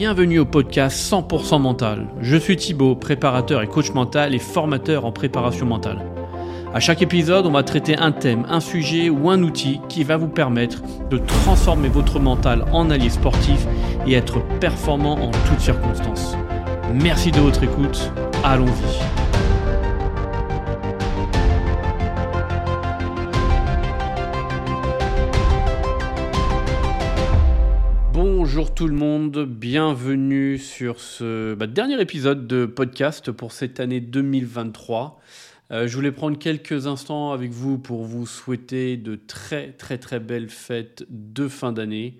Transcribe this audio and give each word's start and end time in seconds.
Bienvenue 0.00 0.38
au 0.38 0.46
podcast 0.46 0.96
100% 1.12 1.60
mental. 1.60 2.06
Je 2.22 2.34
suis 2.38 2.56
Thibaut, 2.56 2.96
préparateur 2.96 3.60
et 3.60 3.66
coach 3.66 3.92
mental 3.92 4.34
et 4.34 4.38
formateur 4.38 5.04
en 5.04 5.12
préparation 5.12 5.66
mentale. 5.66 5.98
À 6.72 6.80
chaque 6.80 7.02
épisode, 7.02 7.44
on 7.44 7.50
va 7.50 7.62
traiter 7.64 7.98
un 7.98 8.10
thème, 8.10 8.46
un 8.48 8.60
sujet 8.60 9.10
ou 9.10 9.28
un 9.28 9.42
outil 9.42 9.78
qui 9.90 10.02
va 10.02 10.16
vous 10.16 10.28
permettre 10.28 10.80
de 11.10 11.18
transformer 11.18 11.90
votre 11.90 12.18
mental 12.18 12.64
en 12.72 12.88
allié 12.88 13.10
sportif 13.10 13.66
et 14.06 14.14
être 14.14 14.40
performant 14.58 15.18
en 15.18 15.32
toutes 15.46 15.60
circonstances. 15.60 16.34
Merci 16.94 17.30
de 17.30 17.40
votre 17.40 17.62
écoute. 17.62 18.10
Allons-y. 18.42 19.19
Bonjour 28.52 28.74
tout 28.74 28.88
le 28.88 28.96
monde, 28.96 29.46
bienvenue 29.48 30.58
sur 30.58 30.98
ce 30.98 31.54
bah, 31.54 31.68
dernier 31.68 32.00
épisode 32.00 32.48
de 32.48 32.66
podcast 32.66 33.30
pour 33.30 33.52
cette 33.52 33.78
année 33.78 34.00
2023. 34.00 35.20
Euh, 35.70 35.86
je 35.86 35.94
voulais 35.94 36.10
prendre 36.10 36.36
quelques 36.36 36.88
instants 36.88 37.30
avec 37.30 37.52
vous 37.52 37.78
pour 37.78 38.02
vous 38.02 38.26
souhaiter 38.26 38.96
de 38.96 39.14
très 39.14 39.70
très 39.70 39.98
très 39.98 40.18
belles 40.18 40.48
fêtes 40.48 41.04
de 41.10 41.46
fin 41.46 41.70
d'année. 41.70 42.18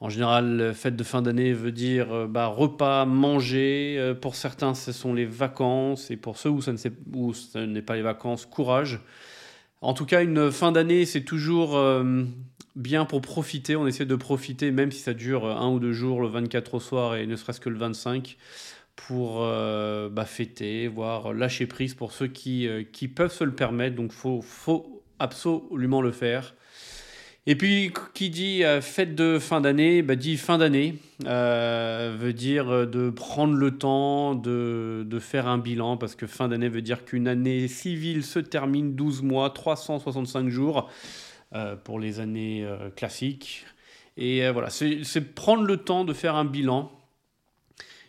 En 0.00 0.08
général, 0.08 0.72
fête 0.74 0.96
de 0.96 1.04
fin 1.04 1.22
d'année 1.22 1.52
veut 1.52 1.70
dire 1.70 2.12
euh, 2.12 2.26
bah, 2.26 2.46
repas, 2.46 3.04
manger. 3.04 3.94
Euh, 4.00 4.14
pour 4.14 4.34
certains, 4.34 4.74
ce 4.74 4.90
sont 4.90 5.14
les 5.14 5.26
vacances. 5.26 6.10
Et 6.10 6.16
pour 6.16 6.38
ceux 6.38 6.50
où, 6.50 6.60
ça 6.60 6.72
n'est 7.66 7.82
pas 7.82 7.94
les 7.94 8.02
vacances, 8.02 8.46
courage. 8.46 8.98
En 9.80 9.94
tout 9.94 10.06
cas, 10.06 10.24
une 10.24 10.50
fin 10.50 10.72
d'année, 10.72 11.06
c'est 11.06 11.22
toujours 11.22 11.78
bien 12.76 13.04
pour 13.04 13.20
profiter. 13.20 13.76
On 13.76 13.86
essaie 13.86 14.06
de 14.06 14.16
profiter, 14.16 14.70
même 14.70 14.92
si 14.92 15.00
ça 15.00 15.14
dure 15.14 15.46
un 15.46 15.70
ou 15.70 15.80
deux 15.80 15.92
jours, 15.92 16.20
le 16.20 16.28
24 16.28 16.74
au 16.74 16.80
soir 16.80 17.16
et 17.16 17.26
ne 17.26 17.36
serait-ce 17.36 17.60
que 17.60 17.68
le 17.68 17.78
25, 17.78 18.36
pour 19.06 19.38
euh, 19.42 20.08
bah, 20.08 20.24
fêter, 20.24 20.88
voire 20.88 21.32
lâcher 21.32 21.66
prise 21.66 21.94
pour 21.94 22.12
ceux 22.12 22.26
qui, 22.26 22.66
euh, 22.66 22.82
qui 22.90 23.08
peuvent 23.08 23.32
se 23.32 23.44
le 23.44 23.52
permettre. 23.52 23.96
Donc, 23.96 24.12
faut, 24.12 24.42
faut, 24.42 25.02
absolument 25.18 26.02
le 26.02 26.12
faire. 26.12 26.54
Et 27.46 27.56
puis, 27.56 27.92
qui 28.12 28.28
dit 28.28 28.64
euh, 28.64 28.80
fête 28.80 29.14
de 29.14 29.38
fin 29.38 29.60
d'année, 29.60 30.02
bah, 30.02 30.16
dit 30.16 30.36
fin 30.36 30.58
d'année, 30.58 30.96
veut 31.24 32.32
dire 32.32 32.86
de 32.86 33.10
prendre 33.10 33.54
le 33.54 33.78
temps 33.78 34.34
de, 34.34 35.06
de 35.06 35.18
faire 35.18 35.46
un 35.46 35.58
bilan, 35.58 35.96
parce 35.96 36.14
que 36.14 36.26
fin 36.26 36.48
d'année 36.48 36.68
veut 36.68 36.82
dire 36.82 37.04
qu'une 37.04 37.28
année 37.28 37.68
civile 37.68 38.24
se 38.24 38.40
termine 38.40 38.94
12 38.94 39.22
mois, 39.22 39.50
365 39.50 40.48
jours. 40.48 40.90
Euh, 41.54 41.76
pour 41.76 41.98
les 41.98 42.20
années 42.20 42.62
euh, 42.62 42.90
classiques. 42.90 43.64
Et 44.18 44.44
euh, 44.44 44.52
voilà, 44.52 44.68
c'est 44.68 45.34
prendre 45.34 45.62
le 45.62 45.78
temps 45.78 46.04
de 46.04 46.12
faire 46.12 46.34
un 46.34 46.44
bilan. 46.44 46.92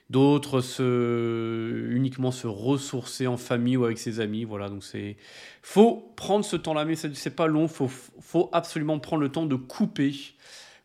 D'autres 0.09 0.59
se, 0.59 1.87
uniquement 1.89 2.31
se 2.31 2.47
ressourcer 2.47 3.27
en 3.27 3.37
famille 3.37 3.77
ou 3.77 3.85
avec 3.85 3.97
ses 3.97 4.19
amis. 4.19 4.43
Voilà, 4.43 4.67
donc 4.67 4.83
c'est 4.83 5.15
faut 5.61 6.11
prendre 6.17 6.43
ce 6.43 6.57
temps-là, 6.57 6.83
mais 6.83 6.97
c'est 6.97 7.35
pas 7.35 7.47
long. 7.47 7.69
Faut 7.69 7.87
faut 7.87 8.49
absolument 8.51 8.99
prendre 8.99 9.21
le 9.21 9.29
temps 9.29 9.45
de 9.45 9.55
couper 9.55 10.13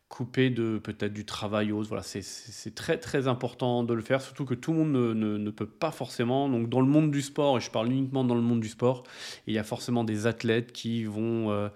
couper 0.08 0.48
peut-être 0.48 1.12
du 1.12 1.24
travail 1.24 1.72
autre. 1.72 1.88
Voilà, 1.88 2.04
c'est 2.04 2.74
très 2.76 2.98
très 2.98 3.26
important 3.26 3.82
de 3.82 3.94
le 3.94 4.02
faire, 4.02 4.20
surtout 4.20 4.44
que 4.44 4.54
tout 4.54 4.72
le 4.72 4.78
monde 4.78 4.92
ne, 4.92 5.38
ne, 5.38 5.50
peut 5.50 5.66
pas 5.66 5.90
forcément. 5.90 6.48
Donc 6.48 6.68
dans 6.68 6.80
le 6.80 6.86
monde 6.86 7.10
du 7.10 7.20
sport, 7.20 7.58
et 7.58 7.60
je 7.60 7.68
parle 7.68 7.90
uniquement 7.90 8.22
dans 8.22 8.36
le 8.36 8.40
monde 8.40 8.60
du 8.60 8.68
sport, 8.68 9.02
il 9.48 9.54
y 9.54 9.58
a 9.58 9.64
forcément 9.64 10.04
des 10.04 10.28
athlètes 10.28 10.72
qui 10.72 11.04
vont 11.04 11.68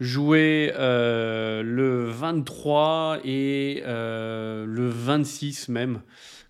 jouer 0.00 0.72
euh, 0.76 1.62
le 1.62 2.04
23 2.06 3.18
et 3.24 3.82
euh, 3.86 4.64
le 4.66 4.88
26 4.88 5.68
même, 5.68 6.00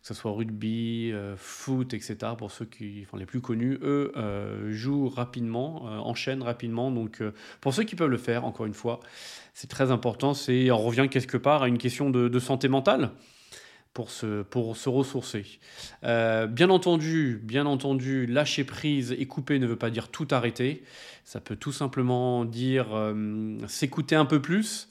que 0.00 0.08
ce 0.08 0.14
soit 0.14 0.32
rugby, 0.32 1.10
euh, 1.12 1.34
foot, 1.36 1.94
etc. 1.94 2.16
Pour 2.36 2.50
ceux 2.50 2.64
qui, 2.64 3.04
enfin, 3.06 3.18
les 3.18 3.26
plus 3.26 3.40
connus, 3.40 3.78
eux 3.82 4.12
jouent 4.70 5.08
rapidement, 5.08 5.84
enchaînent 6.06 6.42
rapidement. 6.42 6.90
Donc 6.90 7.22
pour 7.60 7.74
ceux 7.74 7.84
qui 7.84 7.96
peuvent 7.96 8.08
le 8.08 8.18
faire, 8.18 8.44
encore 8.44 8.66
une 8.66 8.74
fois, 8.74 9.00
c'est 9.52 9.68
très 9.68 9.90
important. 9.90 10.34
C'est, 10.34 10.70
on 10.70 10.78
revient 10.78 11.08
quelque 11.10 11.36
part 11.36 11.62
à 11.62 11.68
une 11.68 11.78
question 11.78 12.10
de 12.10 12.38
santé 12.38 12.68
mentale 12.68 13.10
pour 13.94 14.10
se, 14.10 14.42
pour 14.42 14.76
se 14.76 14.88
ressourcer. 14.88 15.46
Euh, 16.02 16.48
bien 16.48 16.68
entendu, 16.68 17.40
bien 17.42 17.64
entendu, 17.64 18.26
lâcher 18.26 18.64
prise 18.64 19.12
et 19.16 19.24
couper 19.26 19.60
ne 19.60 19.66
veut 19.66 19.76
pas 19.76 19.90
dire 19.90 20.08
tout 20.08 20.26
arrêter. 20.32 20.82
Ça 21.24 21.40
peut 21.40 21.56
tout 21.56 21.72
simplement 21.72 22.44
dire 22.44 22.88
euh, 22.92 23.56
s'écouter 23.68 24.16
un 24.16 24.24
peu 24.26 24.42
plus, 24.42 24.90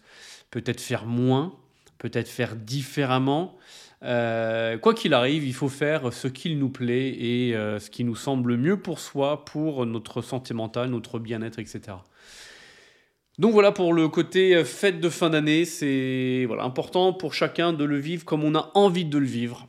peut-être 0.52 0.80
faire 0.80 1.06
moins, 1.06 1.54
peut-être 1.98 2.30
faire 2.30 2.56
différemment. 2.56 3.58
Euh, 4.04 4.78
quoi 4.78 4.94
qu'il 4.94 5.14
arrive, 5.14 5.46
il 5.46 5.54
faut 5.54 5.70
faire 5.70 6.14
ce 6.14 6.30
qu'il 6.30 6.58
nous 6.58 6.70
plaît 6.70 7.10
et 7.10 7.54
ce 7.54 7.90
qui 7.90 8.06
nous 8.06 8.16
semble 8.16 8.58
mieux 8.58 8.78
pour 8.78 9.00
soi, 9.00 9.44
pour 9.44 9.86
notre 9.86 10.22
santé 10.22 10.54
mentale, 10.54 10.90
notre 10.90 11.20
bien-être, 11.20 11.60
etc. 11.60 11.98
Donc 13.40 13.54
voilà 13.54 13.72
pour 13.72 13.94
le 13.94 14.08
côté 14.10 14.56
euh, 14.56 14.64
fête 14.64 15.00
de 15.00 15.10
fin 15.10 15.32
d'année, 15.32 15.66
c'est 15.66 16.46
voilà, 16.46 16.64
important 16.64 17.14
pour 17.14 17.34
chacun 17.34 17.74
de 17.74 17.84
le 17.84 17.98
vivre 17.98 18.26
comme 18.26 18.44
on 18.44 18.54
a 18.54 18.72
envie 18.76 19.06
de 19.06 19.18
le 19.18 19.26
vivre. 19.26 19.68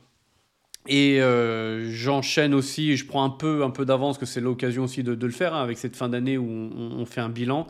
Et 0.87 1.19
euh, 1.19 1.89
j'enchaîne 1.89 2.53
aussi, 2.53 2.95
je 2.95 3.07
prends 3.07 3.23
un 3.23 3.31
peu, 3.31 3.63
un 3.63 3.71
peu 3.71 3.85
d'avance, 3.85 4.19
que 4.19 4.27
c'est 4.27 4.39
l'occasion 4.39 4.83
aussi 4.83 5.01
de, 5.01 5.13
le 5.13 5.31
faire 5.31 5.55
hein, 5.55 5.63
avec 5.63 5.79
cette 5.79 5.95
fin 5.95 6.09
d'année 6.09 6.37
où 6.37 6.47
on, 6.47 7.05
fait 7.07 7.21
un 7.21 7.29
bilan. 7.29 7.65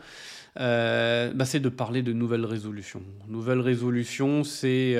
Euh, 0.60 1.32
bah, 1.32 1.46
c'est 1.46 1.60
de 1.60 1.70
parler 1.70 2.02
de 2.02 2.12
nouvelles 2.12 2.44
résolutions. 2.44 3.02
Nouvelles 3.26 3.60
résolutions, 3.60 4.44
c'est 4.44 4.96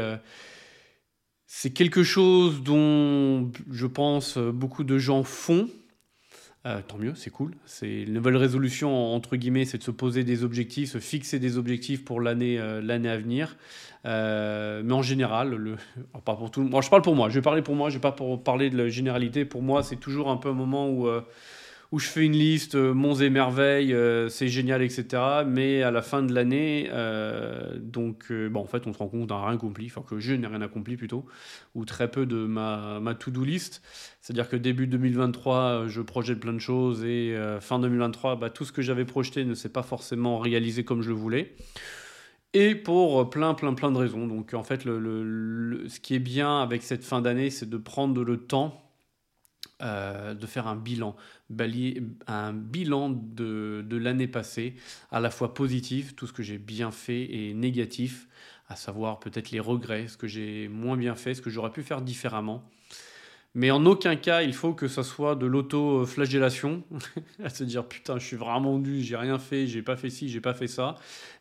c'est 1.46 1.70
quelque 1.70 2.02
chose 2.02 2.62
dont 2.62 3.52
je 3.70 3.86
pense 3.86 4.38
beaucoup 4.38 4.82
de 4.82 4.96
gens 4.98 5.22
font, 5.22 5.68
euh, 6.66 6.80
tant 6.86 6.98
mieux, 6.98 7.14
c'est 7.14 7.30
cool. 7.30 7.54
C'est 7.64 8.02
une 8.02 8.14
nouvelle 8.14 8.36
résolution 8.36 9.14
entre 9.14 9.36
guillemets, 9.36 9.64
c'est 9.64 9.78
de 9.78 9.84
se 9.84 9.92
poser 9.92 10.24
des 10.24 10.42
objectifs, 10.42 10.90
se 10.90 10.98
fixer 10.98 11.38
des 11.38 11.58
objectifs 11.58 12.04
pour 12.04 12.20
l'année 12.20 12.58
euh, 12.58 12.80
à 12.88 13.16
venir. 13.16 13.56
Euh, 14.04 14.82
mais 14.84 14.92
en 14.92 15.02
général, 15.02 15.76
pas 16.24 16.34
pour 16.34 16.50
tout. 16.50 16.68
Je 16.68 16.90
parle 16.90 17.02
pour 17.02 17.14
moi. 17.14 17.28
Je 17.28 17.36
vais 17.36 17.42
parler 17.42 17.62
pour 17.62 17.76
moi. 17.76 17.88
Je 17.88 17.94
vais 17.94 18.00
pas 18.00 18.16
parler 18.44 18.70
de 18.70 18.76
la 18.76 18.88
généralité. 18.88 19.44
Pour 19.44 19.62
moi, 19.62 19.84
c'est 19.84 19.96
toujours 19.96 20.28
un 20.28 20.36
peu 20.36 20.48
un 20.48 20.54
moment 20.54 20.88
où 20.88 21.08
où 21.92 21.98
je 21.98 22.06
fais 22.06 22.24
une 22.24 22.32
liste, 22.32 22.74
euh, 22.74 22.92
monts 22.92 23.14
et 23.14 23.30
merveilles, 23.30 23.92
euh, 23.92 24.28
c'est 24.28 24.48
génial, 24.48 24.82
etc. 24.82 25.22
Mais 25.46 25.82
à 25.82 25.90
la 25.90 26.02
fin 26.02 26.22
de 26.22 26.34
l'année, 26.34 26.88
euh, 26.92 27.78
donc, 27.78 28.32
bon, 28.32 28.60
en 28.60 28.66
fait, 28.66 28.86
on 28.86 28.92
se 28.92 28.98
rend 28.98 29.08
compte 29.08 29.28
d'un 29.28 29.40
rien 29.40 29.54
accompli, 29.54 29.86
enfin 29.86 30.02
que 30.08 30.18
je 30.18 30.34
n'ai 30.34 30.46
rien 30.46 30.60
accompli 30.62 30.96
plutôt, 30.96 31.26
ou 31.74 31.84
très 31.84 32.10
peu 32.10 32.26
de 32.26 32.46
ma, 32.46 33.00
ma 33.00 33.14
to-do 33.14 33.44
list. 33.44 33.82
C'est-à-dire 34.20 34.48
que 34.48 34.56
début 34.56 34.86
2023, 34.86 35.86
je 35.86 36.00
projette 36.00 36.40
plein 36.40 36.52
de 36.52 36.58
choses 36.58 37.04
et 37.04 37.36
fin 37.60 37.78
2023, 37.78 38.36
bah, 38.36 38.50
tout 38.50 38.64
ce 38.64 38.72
que 38.72 38.82
j'avais 38.82 39.04
projeté 39.04 39.44
ne 39.44 39.54
s'est 39.54 39.68
pas 39.68 39.82
forcément 39.82 40.38
réalisé 40.38 40.84
comme 40.84 41.02
je 41.02 41.10
le 41.10 41.14
voulais. 41.14 41.54
Et 42.52 42.74
pour 42.74 43.28
plein, 43.30 43.54
plein, 43.54 43.74
plein 43.74 43.92
de 43.92 43.98
raisons. 43.98 44.26
Donc, 44.26 44.54
en 44.54 44.62
fait, 44.62 44.84
le, 44.84 45.84
ce 45.88 46.00
qui 46.00 46.14
est 46.14 46.20
bien 46.20 46.60
avec 46.62 46.82
cette 46.82 47.04
fin 47.04 47.20
d'année, 47.20 47.50
c'est 47.50 47.68
de 47.68 47.76
prendre 47.76 48.24
le 48.24 48.38
temps 48.38 48.85
de 49.80 50.46
faire 50.46 50.66
un 50.66 50.76
bilan 50.76 51.16
un 52.26 52.52
bilan 52.52 53.10
de, 53.10 53.84
de 53.86 53.96
l'année 53.96 54.28
passée, 54.28 54.74
à 55.10 55.20
la 55.20 55.30
fois 55.30 55.54
positif, 55.54 56.16
tout 56.16 56.26
ce 56.26 56.32
que 56.32 56.42
j'ai 56.42 56.58
bien 56.58 56.90
fait, 56.90 57.24
et 57.24 57.54
négatif, 57.54 58.28
à 58.68 58.76
savoir 58.76 59.20
peut-être 59.20 59.50
les 59.50 59.60
regrets, 59.60 60.08
ce 60.08 60.16
que 60.16 60.26
j'ai 60.26 60.68
moins 60.68 60.96
bien 60.96 61.14
fait, 61.14 61.34
ce 61.34 61.42
que 61.42 61.50
j'aurais 61.50 61.70
pu 61.70 61.82
faire 61.82 62.02
différemment. 62.02 62.68
Mais 63.58 63.70
en 63.70 63.86
aucun 63.86 64.16
cas, 64.16 64.42
il 64.42 64.52
faut 64.52 64.74
que 64.74 64.86
ça 64.86 65.02
soit 65.02 65.34
de 65.34 65.46
l'auto-flagellation, 65.46 66.82
à 67.42 67.48
se 67.48 67.64
dire 67.64 67.86
putain, 67.86 68.18
je 68.18 68.26
suis 68.26 68.36
vraiment 68.36 68.78
dû, 68.78 69.02
j'ai 69.02 69.16
rien 69.16 69.38
fait, 69.38 69.66
j'ai 69.66 69.80
pas 69.80 69.96
fait 69.96 70.10
ci, 70.10 70.28
j'ai 70.28 70.42
pas 70.42 70.52
fait 70.52 70.66
ça. 70.66 70.96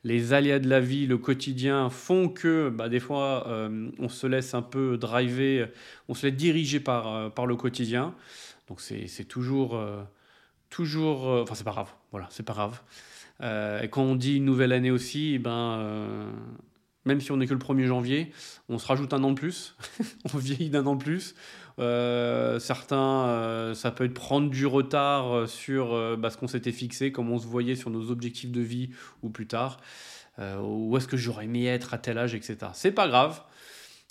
Les 0.05 0.31
aléas 0.31 0.59
de 0.59 0.69
la 0.69 0.79
vie, 0.79 1.07
le 1.07 1.17
quotidien 1.17 1.89
font 1.89 2.29
que 2.29 2.69
bah, 2.69 2.87
des 2.87 3.01
fois, 3.01 3.45
euh, 3.49 3.91
on 3.99 4.07
se 4.07 4.27
laisse 4.27 4.53
un 4.53 4.61
peu 4.61 4.97
driver, 4.97 5.69
on 6.07 6.13
se 6.13 6.25
laisse 6.25 6.37
diriger 6.37 6.79
par, 6.79 7.13
euh, 7.13 7.29
par 7.29 7.47
le 7.47 7.57
quotidien. 7.57 8.15
Donc 8.69 8.79
c'est 8.79 9.25
toujours, 9.27 9.75
euh, 9.75 10.01
toujours, 10.69 11.27
euh, 11.27 11.43
enfin 11.43 11.53
c'est 11.53 11.65
pas 11.65 11.71
grave, 11.71 11.91
voilà, 12.11 12.27
c'est 12.31 12.45
pas 12.45 12.53
grave. 12.53 12.81
Et 13.83 13.89
quand 13.89 14.03
on 14.03 14.15
dit 14.15 14.37
une 14.37 14.45
nouvelle 14.45 14.71
année 14.71 14.89
aussi, 14.89 15.33
eh 15.33 15.39
ben, 15.39 16.31
même 17.03 17.19
si 17.19 17.33
on 17.33 17.37
n'est 17.37 17.47
que 17.47 17.53
le 17.53 17.59
1er 17.59 17.85
janvier, 17.85 18.31
on 18.69 18.77
se 18.79 18.87
rajoute 18.87 19.13
un 19.13 19.23
an 19.23 19.31
de 19.31 19.35
plus, 19.35 19.75
on 20.33 20.37
vieillit 20.37 20.69
d'un 20.69 20.85
an 20.85 20.95
de 20.95 21.03
plus. 21.03 21.35
Certains, 21.77 23.73
ça 23.75 23.91
peut 23.91 24.05
être 24.05 24.13
prendre 24.13 24.49
du 24.49 24.65
retard 24.65 25.47
sur 25.47 26.17
bah, 26.17 26.29
ce 26.29 26.37
qu'on 26.37 26.47
s'était 26.47 26.71
fixé, 26.71 27.11
comme 27.11 27.29
on 27.31 27.37
se 27.37 27.47
voyait 27.47 27.75
sur 27.75 27.89
nos 27.89 28.11
objectifs 28.11 28.51
de 28.51 28.61
vie 28.61 28.89
ou 29.23 29.29
plus 29.29 29.47
tard. 29.47 29.79
où 30.39 30.95
est-ce 30.97 31.07
que 31.07 31.17
j'aurais 31.17 31.45
aimé 31.45 31.65
être 31.65 31.93
à 31.93 31.97
tel 31.97 32.17
âge, 32.17 32.35
etc. 32.35 32.57
C'est 32.73 32.91
pas 32.91 33.07
grave. 33.07 33.41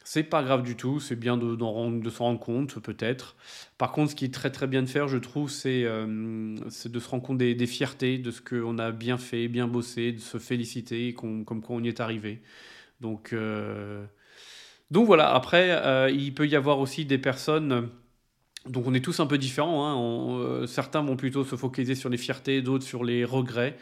C'est 0.06 0.22
pas 0.22 0.42
grave 0.42 0.62
du 0.62 0.76
tout, 0.76 1.00
c'est 1.00 1.16
bien 1.16 1.38
de, 1.38 1.56
de 1.56 2.10
s'en 2.10 2.24
rendre 2.24 2.38
compte, 2.38 2.78
peut-être. 2.78 3.36
Par 3.78 3.90
contre, 3.90 4.10
ce 4.10 4.14
qui 4.14 4.26
est 4.26 4.34
très 4.34 4.50
très 4.50 4.66
bien 4.66 4.82
de 4.82 4.86
faire, 4.86 5.08
je 5.08 5.16
trouve, 5.16 5.50
c'est 5.50 5.84
euh, 5.84 6.56
de 6.84 7.00
se 7.00 7.08
rendre 7.08 7.22
compte 7.22 7.38
des, 7.38 7.66
fiertés, 7.66 8.18
de 8.18 8.30
ce 8.30 8.42
qu'on 8.42 8.78
a 8.78 8.92
bien 8.92 9.16
fait, 9.16 9.48
bien 9.48 9.66
bossé, 9.66 10.12
de 10.12 10.20
se 10.20 10.36
féliciter, 10.36 11.14
comme 11.14 11.44
quoi 11.46 11.76
on 11.76 11.82
y 11.82 11.88
est 11.88 12.00
arrivé. 12.00 12.42
Donc, 13.00 13.32
euh, 13.32 14.04
Donc 14.90 15.06
voilà, 15.06 15.34
après, 15.34 16.12
il 16.12 16.34
peut 16.34 16.46
y 16.46 16.56
avoir 16.56 16.78
aussi 16.78 17.04
des 17.04 17.18
personnes 17.18 17.90
donc 18.68 18.86
on 18.86 18.94
est 18.94 19.04
tous 19.04 19.20
un 19.20 19.26
peu 19.26 19.38
différents. 19.38 19.86
Hein. 19.86 20.40
Euh, 20.40 20.66
certains 20.66 21.02
vont 21.02 21.16
plutôt 21.16 21.44
se 21.44 21.56
focaliser 21.56 21.94
sur 21.94 22.08
les 22.08 22.16
fiertés, 22.16 22.62
d'autres 22.62 22.84
sur 22.84 23.04
les 23.04 23.24
regrets. 23.24 23.76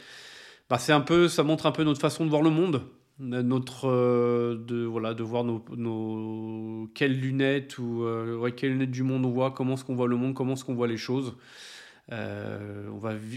Bah, 0.69 0.78
c'est 0.78 0.93
un 0.93 1.00
peu, 1.00 1.28
ça 1.28 1.43
montre 1.43 1.66
un 1.66 1.72
peu 1.72 1.84
notre 1.84 2.00
façon 2.00 2.25
de 2.25 2.31
voir 2.31 2.43
le 2.43 2.50
monde, 2.50 2.82
notre 3.19 3.88
euh, 3.88 4.56
de 4.56 4.84
voilà 4.84 5.14
de 5.14 5.22
voir 5.22 5.44
nos, 5.44 5.64
nos 5.76 6.88
quelles 6.94 7.19
lunettes 7.19 7.78
ou 7.78 8.02
euh, 8.02 8.50
quelles 8.50 8.72
lunettes 8.72 8.90
du 8.90 9.02
monde 9.02 9.25
on 9.25 9.31
voit, 9.31 9.52
comment 9.52 9.75
est-ce 9.75 9.84
qu'on 9.84 9.94
voit 9.94 10.08
le 10.08 10.16
monde, 10.16 10.34
comment 10.34 10.54
est-ce 10.54 10.64
qu'on 10.64 10.75
voit 10.75 10.88
les 10.88 10.96
choses. 10.96 11.34
Euh, 12.12 12.88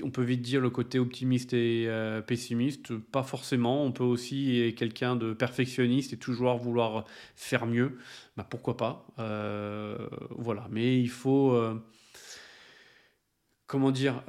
on, 0.04 0.10
peut 0.10 0.24
vite 0.24 0.42
dire 0.42 0.60
le 0.60 0.70
côté 0.70 1.00
optimiste 1.00 1.54
et 1.54 1.86
euh, 1.88 2.22
pessimiste. 2.22 2.98
Pas 2.98 3.24
forcément. 3.24 3.86
On 3.86 3.92
peut 3.92 4.04
aussi 4.04 4.62
être 4.62 4.76
quelqu'un 4.76 5.16
de 5.16 5.34
perfectionniste 5.34 6.14
et 6.14 6.18
toujours 6.18 6.58
vouloir 6.58 7.06
faire 7.36 7.66
mieux. 7.66 7.98
Bah, 8.36 8.46
pourquoi 8.50 8.76
pas 8.76 9.08
euh, 9.20 9.98
Voilà. 10.32 10.68
Mais 10.72 11.00
il 11.00 11.10
faut. 11.10 11.58
comment 13.66 13.92
dire 13.92 14.22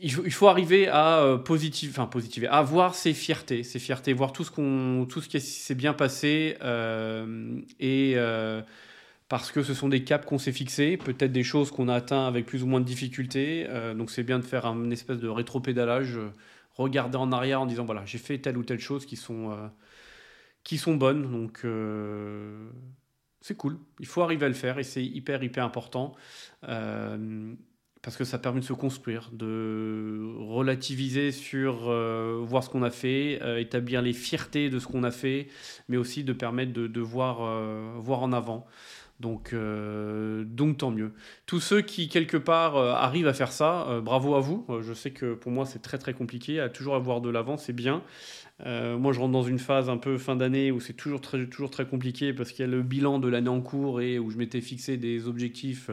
il 0.00 0.32
faut, 0.32 0.46
arriver 0.46 0.86
à 0.86 1.40
positive, 1.44 1.90
enfin 1.90 2.06
positiver, 2.06 2.46
à 2.46 2.62
voir 2.62 2.94
ses 2.94 3.12
fiertés, 3.12 3.64
ses 3.64 3.80
fiertés, 3.80 4.12
voir 4.12 4.32
tout 4.32 4.44
ce 4.44 5.04
tout 5.06 5.20
ce 5.20 5.28
qui 5.28 5.40
s'est 5.40 5.74
bien 5.74 5.94
passé 5.94 6.56
et 7.80 8.16
parce 9.28 9.52
que 9.52 9.62
ce 9.62 9.74
sont 9.74 9.88
des 9.88 10.04
caps 10.04 10.26
qu'on 10.26 10.38
s'est 10.38 10.52
fixés, 10.52 10.96
peut-être 10.96 11.32
des 11.32 11.42
choses 11.42 11.70
qu'on 11.70 11.88
a 11.88 11.94
atteint 11.94 12.26
avec 12.26 12.46
plus 12.46 12.62
ou 12.62 12.66
moins 12.66 12.80
de 12.80 12.84
difficultés. 12.84 13.66
Euh, 13.68 13.94
donc 13.94 14.10
c'est 14.10 14.22
bien 14.22 14.38
de 14.38 14.44
faire 14.44 14.66
un 14.66 14.90
espèce 14.90 15.18
de 15.18 15.28
rétro-pédalage, 15.28 16.16
euh, 16.16 16.30
regarder 16.72 17.16
en 17.16 17.32
arrière 17.32 17.60
en 17.60 17.66
disant 17.66 17.84
voilà, 17.84 18.04
j'ai 18.04 18.18
fait 18.18 18.38
telle 18.38 18.58
ou 18.58 18.64
telle 18.64 18.80
chose 18.80 19.06
qui 19.06 19.16
sont, 19.16 19.50
euh, 19.52 19.68
qui 20.62 20.76
sont 20.76 20.94
bonnes. 20.94 21.30
Donc 21.30 21.66
c'est 23.40 23.56
cool. 23.56 23.78
Il 24.00 24.06
faut 24.06 24.22
arriver 24.22 24.46
à 24.46 24.48
le 24.48 24.54
faire 24.54 24.78
et 24.78 24.84
c'est 24.84 25.04
hyper, 25.04 25.42
hyper 25.42 25.64
important. 25.64 26.14
parce 26.60 28.18
que 28.18 28.24
ça 28.24 28.38
permet 28.38 28.60
de 28.60 28.66
se 28.66 28.74
construire, 28.74 29.30
de 29.32 30.34
relativiser 30.38 31.32
sur 31.32 31.90
voir 32.44 32.62
ce 32.62 32.68
qu'on 32.68 32.82
a 32.82 32.90
fait, 32.90 33.40
établir 33.60 34.02
les 34.02 34.12
fiertés 34.12 34.68
de 34.68 34.78
ce 34.78 34.86
qu'on 34.86 35.04
a 35.04 35.10
fait, 35.10 35.48
mais 35.88 35.96
aussi 35.96 36.24
de 36.24 36.34
permettre 36.34 36.72
de, 36.74 36.86
de 36.86 37.00
voir, 37.00 37.36
voir 38.00 38.22
en 38.22 38.32
avant. 38.32 38.66
Donc, 39.20 39.52
euh, 39.52 40.44
donc 40.44 40.78
tant 40.78 40.90
mieux. 40.90 41.12
Tous 41.46 41.60
ceux 41.60 41.80
qui, 41.82 42.08
quelque 42.08 42.36
part, 42.36 42.76
euh, 42.76 42.92
arrivent 42.92 43.28
à 43.28 43.32
faire 43.32 43.52
ça, 43.52 43.86
euh, 43.88 44.00
bravo 44.00 44.34
à 44.34 44.40
vous. 44.40 44.66
je 44.82 44.92
sais 44.92 45.12
que 45.12 45.34
pour 45.34 45.52
moi, 45.52 45.66
c'est 45.66 45.80
très 45.80 45.98
très 45.98 46.14
compliqué. 46.14 46.60
À 46.60 46.68
toujours 46.68 46.96
avoir 46.96 47.20
de 47.20 47.30
l'avant, 47.30 47.56
c'est 47.56 47.72
bien. 47.72 48.02
moi, 48.64 49.12
je 49.12 49.20
rentre 49.20 49.32
dans 49.32 49.42
une 49.42 49.58
phase 49.58 49.88
un 49.88 49.98
peu 49.98 50.18
fin 50.18 50.36
d'année 50.36 50.72
où 50.72 50.80
c'est 50.80 50.94
toujours 50.94 51.20
très, 51.20 51.46
toujours 51.46 51.70
très 51.70 51.86
compliqué 51.86 52.32
parce 52.32 52.50
qu'il 52.50 52.64
y 52.64 52.68
a 52.68 52.70
le 52.70 52.82
bilan 52.82 53.18
de 53.18 53.28
l'année 53.28 53.48
en 53.48 53.60
cours 53.60 54.00
et 54.00 54.18
où 54.18 54.30
je 54.30 54.36
m'étais 54.36 54.60
fixé 54.60 54.96
des 54.96 55.28
objectifs 55.28 55.90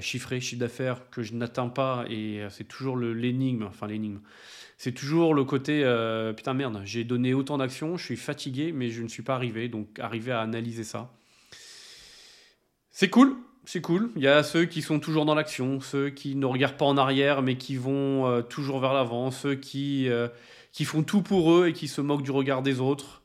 chiffrés, 0.00 0.40
chiffre 0.40 0.60
d'affaires 0.60 1.08
que 1.10 1.22
je 1.22 1.34
n'atteins 1.34 1.68
pas 1.68 2.04
et 2.08 2.44
c'est 2.50 2.68
toujours 2.68 2.96
l'énigme. 2.96 3.64
Enfin, 3.64 3.86
l'énigme. 3.86 4.20
C'est 4.76 4.92
toujours 4.92 5.34
le 5.34 5.44
côté 5.44 5.82
putain 6.36 6.54
merde, 6.54 6.80
j'ai 6.84 7.04
donné 7.04 7.34
autant 7.34 7.58
d'actions, 7.58 7.96
je 7.96 8.04
suis 8.04 8.16
fatigué, 8.16 8.72
mais 8.72 8.90
je 8.90 9.02
ne 9.02 9.08
suis 9.08 9.22
pas 9.22 9.34
arrivé. 9.34 9.68
Donc, 9.68 9.98
arriver 9.98 10.32
à 10.32 10.40
analyser 10.40 10.84
ça. 10.84 11.12
C'est 13.00 13.08
cool, 13.08 13.34
c'est 13.64 13.80
cool. 13.80 14.10
Il 14.14 14.20
y 14.20 14.28
a 14.28 14.42
ceux 14.42 14.66
qui 14.66 14.82
sont 14.82 15.00
toujours 15.00 15.24
dans 15.24 15.34
l'action, 15.34 15.80
ceux 15.80 16.10
qui 16.10 16.36
ne 16.36 16.44
regardent 16.44 16.76
pas 16.76 16.84
en 16.84 16.98
arrière 16.98 17.40
mais 17.40 17.56
qui 17.56 17.76
vont 17.76 18.26
euh, 18.26 18.42
toujours 18.42 18.78
vers 18.78 18.92
l'avant, 18.92 19.30
ceux 19.30 19.54
qui, 19.54 20.06
euh, 20.10 20.28
qui 20.70 20.84
font 20.84 21.02
tout 21.02 21.22
pour 21.22 21.50
eux 21.50 21.68
et 21.68 21.72
qui 21.72 21.88
se 21.88 22.02
moquent 22.02 22.22
du 22.22 22.30
regard 22.30 22.60
des 22.60 22.78
autres, 22.78 23.22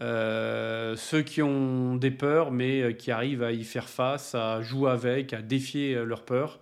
euh, 0.00 0.94
ceux 0.94 1.22
qui 1.22 1.42
ont 1.42 1.96
des 1.96 2.12
peurs 2.12 2.52
mais 2.52 2.96
qui 2.96 3.10
arrivent 3.10 3.42
à 3.42 3.50
y 3.50 3.64
faire 3.64 3.88
face, 3.88 4.36
à 4.36 4.62
jouer 4.62 4.92
avec, 4.92 5.32
à 5.32 5.42
défier 5.42 5.96
leurs 6.04 6.24
peurs. 6.24 6.60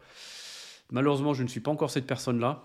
Malheureusement, 0.91 1.35
je 1.35 1.43
ne 1.43 1.49
suis 1.49 1.61
pas 1.61 1.71
encore 1.71 1.91
cette 1.91 2.07
personne-là. 2.07 2.63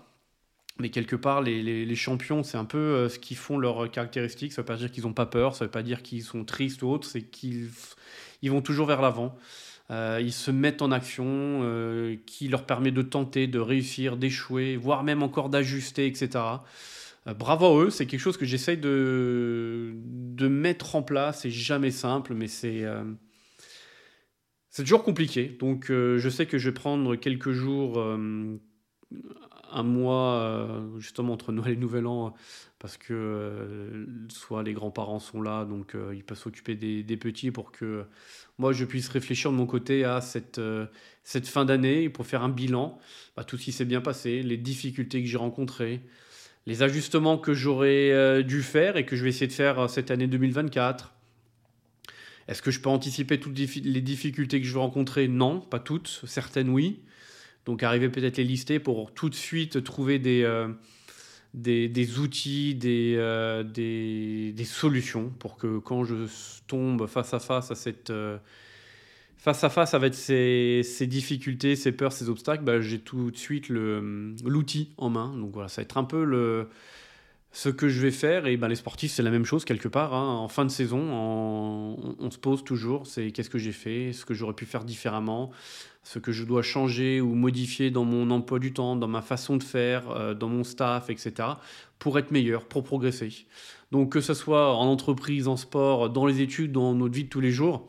Mais 0.78 0.88
quelque 0.88 1.16
part, 1.16 1.42
les, 1.42 1.62
les, 1.62 1.94
champions, 1.94 2.42
c'est 2.42 2.56
un 2.56 2.64
peu 2.64 3.06
ce 3.10 3.18
qui 3.18 3.34
font 3.34 3.58
leurs 3.58 3.90
caractéristiques. 3.90 4.54
Ça 4.54 4.62
ne 4.62 4.64
veut 4.64 4.72
pas 4.72 4.78
dire 4.78 4.90
qu'ils 4.90 5.04
n'ont 5.04 5.12
pas 5.12 5.26
peur, 5.26 5.54
ça 5.54 5.64
ne 5.64 5.68
veut 5.68 5.72
pas 5.72 5.82
dire 5.82 6.02
qu'ils 6.02 6.22
sont 6.22 6.42
tristes 6.46 6.80
ou 6.82 6.88
autres, 6.88 7.06
c'est 7.06 7.20
qu'ils 7.20 7.68
ils 8.40 8.50
vont 8.50 8.62
toujours 8.62 8.86
vers 8.86 9.02
l'avant. 9.02 9.36
Euh, 9.90 10.20
ils 10.22 10.32
se 10.32 10.50
mettent 10.50 10.82
en 10.82 10.92
action, 10.92 11.26
euh, 11.26 12.16
qui 12.26 12.48
leur 12.48 12.64
permet 12.64 12.92
de 12.92 13.02
tenter, 13.02 13.48
de 13.48 13.58
réussir, 13.58 14.16
d'échouer, 14.16 14.76
voire 14.76 15.02
même 15.02 15.22
encore 15.22 15.48
d'ajuster, 15.48 16.06
etc. 16.06 16.28
Euh, 17.26 17.34
bravo 17.34 17.66
à 17.66 17.84
eux, 17.84 17.90
c'est 17.90 18.06
quelque 18.06 18.20
chose 18.20 18.36
que 18.36 18.46
j'essaye 18.46 18.78
de, 18.78 19.92
de 19.96 20.48
mettre 20.48 20.94
en 20.94 21.02
place. 21.02 21.40
C'est 21.42 21.50
jamais 21.50 21.90
simple, 21.90 22.34
mais 22.34 22.46
c'est 22.46 22.84
c'est 24.70 24.82
toujours 24.84 25.02
compliqué. 25.02 25.56
Donc 25.58 25.86
je 25.88 26.28
sais 26.28 26.46
que 26.46 26.58
je 26.58 26.70
vais 26.70 26.74
prendre 26.74 27.16
quelques 27.16 27.52
jours, 27.52 28.00
un 29.72 29.82
mois, 29.82 30.82
justement 30.98 31.34
entre 31.34 31.52
Noël 31.52 31.72
et 31.72 31.76
Nouvel 31.76 32.06
An, 32.06 32.34
parce 32.78 32.96
que 32.96 34.06
soit 34.28 34.62
les 34.62 34.72
grands-parents 34.72 35.18
sont 35.18 35.42
là, 35.42 35.64
donc 35.64 35.94
ils 36.14 36.24
peuvent 36.24 36.38
s'occuper 36.38 36.74
des, 36.74 37.16
petits 37.16 37.50
pour 37.50 37.72
que 37.72 38.06
moi, 38.60 38.74
je 38.74 38.84
puisse 38.84 39.08
réfléchir 39.08 39.50
de 39.50 39.56
mon 39.56 39.64
côté 39.64 40.04
à 40.04 40.20
cette, 40.20 40.58
euh, 40.58 40.84
cette 41.24 41.48
fin 41.48 41.64
d'année 41.64 42.10
pour 42.10 42.26
faire 42.26 42.42
un 42.42 42.50
bilan, 42.50 42.98
bah, 43.34 43.42
tout 43.42 43.56
ce 43.56 43.64
qui 43.64 43.72
s'est 43.72 43.86
bien 43.86 44.02
passé, 44.02 44.42
les 44.42 44.58
difficultés 44.58 45.22
que 45.22 45.26
j'ai 45.26 45.38
rencontrées, 45.38 46.02
les 46.66 46.82
ajustements 46.82 47.38
que 47.38 47.54
j'aurais 47.54 48.10
euh, 48.10 48.42
dû 48.42 48.62
faire 48.62 48.98
et 48.98 49.06
que 49.06 49.16
je 49.16 49.22
vais 49.22 49.30
essayer 49.30 49.46
de 49.46 49.52
faire 49.54 49.78
euh, 49.78 49.88
cette 49.88 50.10
année 50.10 50.26
2024. 50.26 51.14
Est-ce 52.48 52.60
que 52.60 52.70
je 52.70 52.80
peux 52.80 52.90
anticiper 52.90 53.40
toutes 53.40 53.58
les 53.58 54.00
difficultés 54.02 54.60
que 54.60 54.66
je 54.66 54.74
vais 54.74 54.80
rencontrer? 54.80 55.26
Non, 55.26 55.62
pas 55.62 55.78
toutes, 55.78 56.20
certaines 56.26 56.68
oui. 56.68 57.00
Donc 57.70 57.84
arriver 57.84 58.08
peut-être 58.08 58.36
les 58.36 58.42
lister 58.42 58.80
pour 58.80 59.14
tout 59.14 59.28
de 59.28 59.34
suite 59.36 59.84
trouver 59.84 60.18
des, 60.18 60.44
des, 61.54 62.18
outils, 62.18 62.74
des, 62.74 63.14
des, 63.72 64.52
des, 64.52 64.64
solutions 64.64 65.32
pour 65.38 65.56
que 65.56 65.78
quand 65.78 66.02
je 66.02 66.26
tombe 66.66 67.06
face 67.06 67.32
à 67.32 67.38
face 67.38 67.70
à 67.70 67.76
cette 67.76 68.10
euh, 68.10 68.38
face 69.38 69.62
à 69.62 69.70
face 69.70 69.94
avec 69.94 70.14
ces, 70.14 70.80
ces, 70.82 71.06
difficultés, 71.06 71.76
ces 71.76 71.92
peurs, 71.92 72.12
ces 72.12 72.28
obstacles, 72.28 72.64
bah, 72.64 72.80
j'ai 72.80 72.98
tout 72.98 73.30
de 73.30 73.36
suite 73.36 73.68
l'outil 73.68 74.90
en 74.96 75.10
main. 75.10 75.32
Donc 75.36 75.52
voilà, 75.52 75.68
ça 75.68 75.80
va 75.80 75.84
être 75.84 75.96
un 75.96 76.02
peu 76.02 76.24
le, 76.24 76.68
ce 77.52 77.68
que 77.68 77.88
je 77.88 78.00
vais 78.00 78.10
faire. 78.10 78.46
Et 78.46 78.56
ben, 78.56 78.68
les 78.68 78.74
sportifs, 78.74 79.12
c'est 79.12 79.22
la 79.22 79.30
même 79.30 79.44
chose 79.44 79.64
quelque 79.64 79.88
part. 79.88 80.14
Hein. 80.14 80.36
En 80.36 80.48
fin 80.48 80.64
de 80.64 80.70
saison, 80.70 81.00
on, 82.18 82.30
se 82.30 82.38
pose 82.38 82.64
toujours, 82.64 83.06
c'est 83.06 83.30
qu'est-ce 83.30 83.50
que 83.50 83.58
j'ai 83.58 83.72
fait, 83.72 84.12
ce 84.12 84.24
que 84.24 84.34
j'aurais 84.34 84.54
pu 84.54 84.66
faire 84.66 84.84
différemment, 84.84 85.50
ce 86.02 86.18
que 86.18 86.32
je 86.32 86.44
dois 86.44 86.62
changer 86.62 87.20
ou 87.20 87.34
modifier 87.34 87.90
dans 87.90 88.04
mon 88.04 88.30
emploi 88.30 88.58
du 88.58 88.72
temps, 88.72 88.96
dans 88.96 89.08
ma 89.08 89.22
façon 89.22 89.56
de 89.56 89.62
faire, 89.62 90.10
euh, 90.10 90.34
dans 90.34 90.48
mon 90.48 90.64
staff, 90.64 91.10
etc., 91.10 91.48
pour 91.98 92.18
être 92.18 92.30
meilleur, 92.30 92.64
pour 92.64 92.82
progresser. 92.82 93.46
Donc 93.92 94.12
que 94.12 94.20
ce 94.20 94.34
soit 94.34 94.74
en 94.74 94.86
entreprise, 94.86 95.48
en 95.48 95.56
sport, 95.56 96.10
dans 96.10 96.26
les 96.26 96.40
études, 96.40 96.72
dans 96.72 96.94
notre 96.94 97.14
vie 97.14 97.24
de 97.24 97.28
tous 97.28 97.40
les 97.40 97.50
jours, 97.50 97.88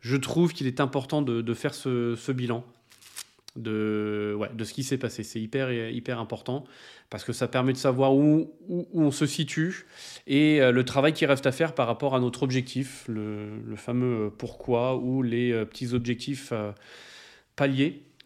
je 0.00 0.16
trouve 0.16 0.52
qu'il 0.52 0.66
est 0.66 0.80
important 0.80 1.22
de, 1.22 1.54
faire 1.54 1.74
ce, 1.74 2.32
bilan 2.32 2.64
de, 3.56 4.38
de 4.54 4.64
ce 4.64 4.72
qui 4.72 4.82
s'est 4.82 4.98
passé. 4.98 5.22
C'est 5.22 5.40
hyper, 5.40 5.70
hyper 5.90 6.18
important 6.18 6.64
parce 7.10 7.24
que 7.24 7.32
ça 7.32 7.48
permet 7.48 7.72
de 7.72 7.78
savoir 7.78 8.14
où, 8.14 8.52
où, 8.68 8.86
on 8.94 9.10
se 9.10 9.26
situe 9.26 9.86
et 10.26 10.62
euh, 10.62 10.70
le 10.70 10.84
travail 10.84 11.12
qui 11.12 11.26
reste 11.26 11.46
à 11.46 11.52
faire 11.52 11.74
par 11.74 11.88
rapport 11.88 12.14
à 12.14 12.20
notre 12.20 12.44
objectif, 12.44 13.04
le, 13.08 13.74
fameux 13.76 14.32
pourquoi 14.38 14.96
ou 14.96 15.22
les 15.22 15.52
euh, 15.52 15.64
petits 15.64 15.92
objectifs 15.92 16.52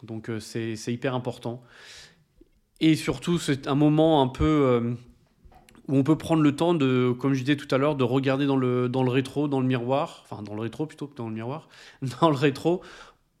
Donc 0.03 0.29
c'est 0.39 0.75
hyper 0.87 1.15
important. 1.15 1.61
Et 2.79 2.95
surtout, 2.95 3.39
c'est 3.39 3.67
un 3.67 3.75
moment 3.75 4.21
un 4.21 4.27
peu 4.27 4.95
où 5.87 5.95
on 5.95 6.03
peut 6.03 6.17
prendre 6.17 6.41
le 6.41 6.55
temps 6.55 6.73
de, 6.73 7.13
comme 7.19 7.33
je 7.33 7.41
disais 7.41 7.55
tout 7.55 7.73
à 7.73 7.77
l'heure, 7.77 7.95
de 7.95 8.03
regarder 8.03 8.45
dans 8.45 8.57
le, 8.57 8.89
dans 8.89 9.03
le 9.03 9.11
rétro, 9.11 9.47
dans 9.47 9.59
le 9.59 9.67
miroir, 9.67 10.23
enfin 10.23 10.41
dans 10.41 10.55
le 10.55 10.61
rétro 10.61 10.85
plutôt 10.85 11.07
que 11.07 11.15
dans 11.15 11.27
le 11.27 11.35
miroir, 11.35 11.69
dans 12.21 12.29
le 12.29 12.35
rétro, 12.35 12.81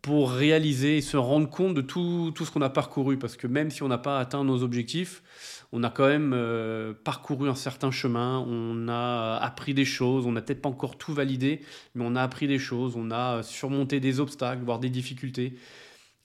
pour 0.01 0.31
réaliser 0.31 0.97
et 0.97 1.01
se 1.01 1.17
rendre 1.17 1.49
compte 1.49 1.73
de 1.73 1.81
tout, 1.81 2.31
tout 2.35 2.45
ce 2.45 2.51
qu'on 2.51 2.61
a 2.61 2.69
parcouru. 2.69 3.17
Parce 3.17 3.35
que 3.35 3.47
même 3.47 3.71
si 3.71 3.81
on 3.81 3.87
n'a 3.87 3.97
pas 3.97 4.19
atteint 4.19 4.43
nos 4.43 4.61
objectifs, 4.61 5.23
on 5.71 5.83
a 5.83 5.89
quand 5.89 6.07
même 6.07 6.33
euh, 6.35 6.93
parcouru 7.03 7.49
un 7.49 7.55
certain 7.55 7.89
chemin, 7.89 8.45
on 8.47 8.87
a 8.87 9.37
appris 9.41 9.73
des 9.73 9.85
choses, 9.85 10.27
on 10.27 10.31
n'a 10.31 10.43
peut-être 10.43 10.61
pas 10.61 10.69
encore 10.69 10.99
tout 10.99 11.13
validé, 11.13 11.61
mais 11.95 12.05
on 12.07 12.15
a 12.15 12.21
appris 12.21 12.47
des 12.47 12.59
choses, 12.59 12.95
on 12.95 13.09
a 13.09 13.41
surmonté 13.41 13.99
des 13.99 14.19
obstacles, 14.19 14.63
voire 14.63 14.77
des 14.77 14.89
difficultés. 14.89 15.55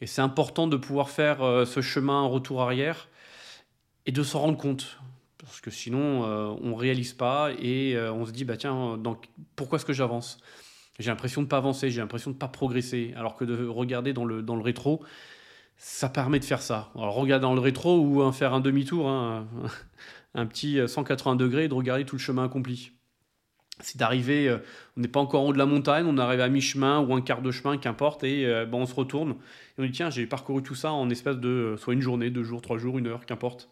Et 0.00 0.06
c'est 0.06 0.22
important 0.22 0.66
de 0.66 0.76
pouvoir 0.76 1.10
faire 1.10 1.42
euh, 1.42 1.64
ce 1.64 1.80
chemin 1.80 2.22
retour 2.22 2.62
arrière 2.62 3.08
et 4.06 4.12
de 4.12 4.22
s'en 4.22 4.40
rendre 4.40 4.56
compte. 4.56 4.98
Parce 5.38 5.60
que 5.60 5.70
sinon 5.70 6.24
euh, 6.24 6.54
on 6.62 6.74
réalise 6.74 7.12
pas 7.12 7.50
et 7.58 7.94
euh, 7.96 8.12
on 8.12 8.26
se 8.26 8.30
dit 8.30 8.44
bah 8.44 8.56
tiens 8.56 8.98
pourquoi 9.56 9.76
est-ce 9.76 9.86
que 9.86 9.92
j'avance? 9.92 10.38
J'ai 10.98 11.10
l'impression 11.10 11.42
de 11.42 11.46
pas 11.46 11.56
avancer 11.56 11.90
j'ai 11.90 12.00
l'impression 12.00 12.30
de 12.30 12.36
pas 12.36 12.48
progresser. 12.48 13.14
Alors 13.16 13.36
que 13.36 13.44
de 13.44 13.66
regarder 13.66 14.12
dans 14.12 14.24
le 14.24 14.42
dans 14.42 14.56
le 14.56 14.62
rétro 14.62 15.02
ça 15.76 16.10
permet 16.10 16.38
de 16.38 16.44
faire 16.44 16.60
ça. 16.62 16.90
Alors 16.94 17.14
regarder 17.14 17.42
dans 17.42 17.54
le 17.54 17.60
rétro 17.60 18.00
ou 18.00 18.30
faire 18.32 18.52
un 18.52 18.60
demi-tour 18.60 19.08
hein, 19.08 19.48
un 20.34 20.46
petit 20.46 20.78
180 20.86 21.36
degrés 21.36 21.64
et 21.64 21.68
de 21.68 21.74
regarder 21.74 22.04
tout 22.04 22.16
le 22.16 22.20
chemin 22.20 22.44
accompli 22.44 22.92
c'est 23.82 23.98
d'arriver, 23.98 24.54
on 24.96 25.00
n'est 25.00 25.08
pas 25.08 25.20
encore 25.20 25.42
en 25.42 25.48
haut 25.48 25.52
de 25.52 25.58
la 25.58 25.66
montagne, 25.66 26.04
on 26.06 26.18
arrive 26.18 26.40
à 26.40 26.48
mi-chemin 26.48 27.00
ou 27.00 27.14
un 27.14 27.20
quart 27.20 27.42
de 27.42 27.50
chemin, 27.50 27.78
qu'importe, 27.78 28.24
et 28.24 28.64
bon, 28.66 28.82
on 28.82 28.86
se 28.86 28.94
retourne, 28.94 29.30
et 29.78 29.82
on 29.82 29.84
dit 29.84 29.92
tiens, 29.92 30.10
j'ai 30.10 30.26
parcouru 30.26 30.62
tout 30.62 30.74
ça 30.74 30.92
en 30.92 31.08
espace 31.10 31.38
de 31.38 31.74
soit 31.78 31.94
une 31.94 32.00
journée, 32.02 32.30
deux 32.30 32.44
jours, 32.44 32.62
trois 32.62 32.78
jours, 32.78 32.98
une 32.98 33.06
heure, 33.06 33.26
qu'importe. 33.26 33.68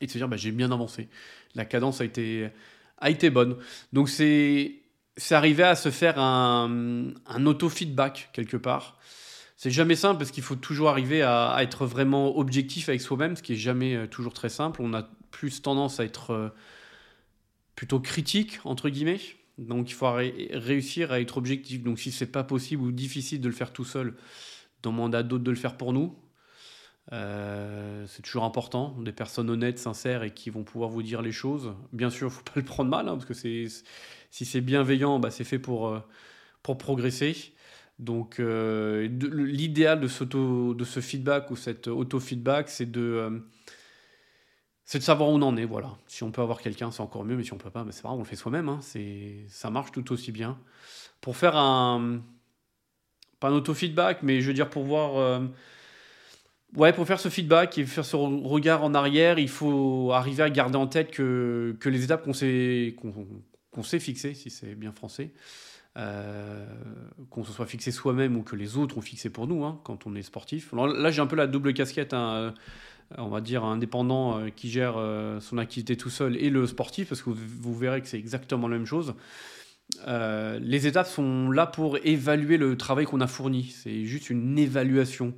Et 0.00 0.06
de 0.06 0.10
se 0.10 0.18
dire, 0.18 0.28
bah, 0.28 0.36
j'ai 0.36 0.52
bien 0.52 0.70
avancé. 0.70 1.08
La 1.54 1.64
cadence 1.64 2.00
a 2.00 2.04
été, 2.04 2.48
a 2.98 3.10
été 3.10 3.30
bonne. 3.30 3.56
Donc 3.92 4.08
c'est 4.08 4.82
c'est 5.18 5.34
arrivé 5.34 5.64
à 5.64 5.74
se 5.74 5.90
faire 5.90 6.18
un, 6.18 7.12
un 7.26 7.46
auto-feedback 7.46 8.30
quelque 8.32 8.56
part. 8.56 8.98
C'est 9.56 9.72
jamais 9.72 9.96
simple 9.96 10.18
parce 10.18 10.30
qu'il 10.30 10.44
faut 10.44 10.54
toujours 10.54 10.88
arriver 10.88 11.22
à, 11.22 11.56
être 11.60 11.84
vraiment 11.84 12.38
objectif 12.38 12.88
avec 12.88 13.00
soi-même, 13.00 13.34
ce 13.34 13.42
qui 13.42 13.54
est 13.54 13.56
jamais 13.56 13.96
euh, 13.96 14.06
toujours 14.06 14.32
très 14.32 14.48
simple. 14.48 14.80
On 14.80 14.94
a 14.94 15.08
plus 15.32 15.60
tendance 15.60 15.98
à 15.98 16.04
être 16.04 16.30
euh, 16.30 16.48
plutôt 17.78 18.00
critique 18.00 18.58
entre 18.64 18.88
guillemets. 18.88 19.20
Donc 19.56 19.88
il 19.88 19.94
faut 19.94 20.10
réussir 20.10 21.12
à 21.12 21.20
être 21.20 21.36
objectif. 21.36 21.84
Donc 21.84 22.00
si 22.00 22.10
c'est 22.10 22.26
pas 22.26 22.42
possible 22.42 22.82
ou 22.82 22.90
difficile 22.90 23.40
de 23.40 23.46
le 23.46 23.54
faire 23.54 23.72
tout 23.72 23.84
seul, 23.84 24.16
demander 24.82 25.18
à 25.18 25.22
d'autres 25.22 25.44
de 25.44 25.50
le 25.52 25.56
faire 25.56 25.76
pour 25.76 25.92
nous. 25.92 26.18
Euh, 27.12 28.04
c'est 28.08 28.22
toujours 28.22 28.42
important, 28.42 28.96
des 29.00 29.12
personnes 29.12 29.48
honnêtes, 29.48 29.78
sincères 29.78 30.24
et 30.24 30.34
qui 30.34 30.50
vont 30.50 30.64
pouvoir 30.64 30.90
vous 30.90 31.04
dire 31.04 31.22
les 31.22 31.30
choses. 31.30 31.72
Bien 31.92 32.10
sûr, 32.10 32.32
faut 32.32 32.42
pas 32.42 32.54
le 32.56 32.64
prendre 32.64 32.90
mal, 32.90 33.08
hein, 33.08 33.16
parce 33.16 33.26
que 33.26 33.32
si 33.34 33.70
c'est 34.44 34.60
bienveillant, 34.60 35.20
bah, 35.20 35.30
c'est 35.30 35.44
fait 35.44 35.60
pour, 35.60 35.86
euh, 35.86 36.00
pour 36.64 36.78
progresser. 36.78 37.54
Donc 38.00 38.40
euh, 38.40 39.06
l'idéal 39.06 40.00
de, 40.00 40.74
de 40.74 40.84
ce 40.84 40.98
feedback 40.98 41.52
ou 41.52 41.56
cet 41.56 41.86
auto-feedback, 41.86 42.70
c'est 42.70 42.90
de, 42.90 43.40
c'est 44.88 44.98
de 44.98 45.04
savoir 45.04 45.28
où 45.28 45.32
on 45.34 45.42
en 45.42 45.54
est. 45.58 45.66
Voilà. 45.66 45.90
Si 46.06 46.22
on 46.22 46.30
peut 46.30 46.40
avoir 46.40 46.62
quelqu'un, 46.62 46.90
c'est 46.90 47.02
encore 47.02 47.22
mieux, 47.22 47.36
mais 47.36 47.44
si 47.44 47.52
on 47.52 47.58
peut 47.58 47.68
pas, 47.68 47.84
bah, 47.84 47.90
c'est 47.92 48.00
pas 48.00 48.08
grave, 48.08 48.18
on 48.18 48.22
le 48.22 48.28
fait 48.28 48.36
soi-même. 48.36 48.70
Hein. 48.70 48.80
ça 49.48 49.68
marche 49.70 49.92
tout 49.92 50.12
aussi 50.12 50.32
bien. 50.32 50.58
Pour 51.20 51.36
faire 51.36 51.56
un... 51.56 52.22
Pas 53.38 53.48
un 53.48 53.52
auto-feedback, 53.52 54.22
mais 54.22 54.40
je 54.40 54.48
veux 54.48 54.54
dire 54.54 54.70
pour 54.70 54.84
voir 54.84 55.40
Ouais, 56.76 56.92
pour 56.92 57.06
faire 57.06 57.20
ce 57.20 57.28
feedback 57.28 57.78
et 57.78 57.86
faire 57.86 58.04
ce 58.04 58.16
regard 58.16 58.82
en 58.82 58.94
arrière, 58.94 59.38
il 59.38 59.48
faut 59.48 60.12
arriver 60.12 60.42
à 60.42 60.50
garder 60.50 60.76
en 60.76 60.86
tête 60.86 61.10
que, 61.10 61.76
que 61.80 61.88
les 61.88 62.04
étapes 62.04 62.24
qu'on 62.24 62.34
s'est 62.34 62.94
qu'on 63.70 63.82
s'est 63.82 64.00
fixées, 64.00 64.34
si 64.34 64.50
c'est 64.50 64.74
bien 64.74 64.92
français, 64.92 65.30
euh, 65.96 66.66
qu'on 67.30 67.42
se 67.44 67.52
soit 67.52 67.66
fixé 67.66 67.90
soi-même 67.90 68.36
ou 68.36 68.42
que 68.42 68.54
les 68.54 68.76
autres 68.76 68.98
ont 68.98 69.02
fixé 69.02 69.30
pour 69.30 69.46
nous 69.46 69.64
hein, 69.64 69.80
quand 69.84 70.06
on 70.06 70.14
est 70.14 70.22
sportif. 70.22 70.72
Là, 70.72 71.10
j'ai 71.10 71.22
un 71.22 71.26
peu 71.26 71.36
la 71.36 71.46
double 71.46 71.72
casquette, 71.72 72.12
hein, 72.12 72.34
euh, 72.34 72.50
on 73.16 73.28
va 73.28 73.40
dire 73.40 73.64
indépendant 73.64 74.38
euh, 74.38 74.48
qui 74.50 74.68
gère 74.68 74.94
son 75.40 75.58
activité 75.58 75.96
tout 75.96 76.10
seul 76.10 76.36
et 76.36 76.50
le 76.50 76.66
sportif, 76.66 77.08
parce 77.08 77.22
que 77.22 77.30
vous, 77.30 77.74
verrez 77.76 78.02
que 78.02 78.08
c'est 78.08 78.18
exactement 78.18 78.68
la 78.68 78.76
même 78.76 78.86
chose. 78.86 79.14
les 80.06 80.86
étapes 80.86 81.06
sont 81.06 81.50
là 81.50 81.66
pour 81.66 81.98
évaluer 82.04 82.56
le 82.58 82.76
travail 82.76 83.06
qu'on 83.06 83.20
a 83.20 83.26
fourni. 83.26 83.64
C'est 83.64 84.04
juste 84.04 84.30
une 84.30 84.58
évaluation 84.58 85.34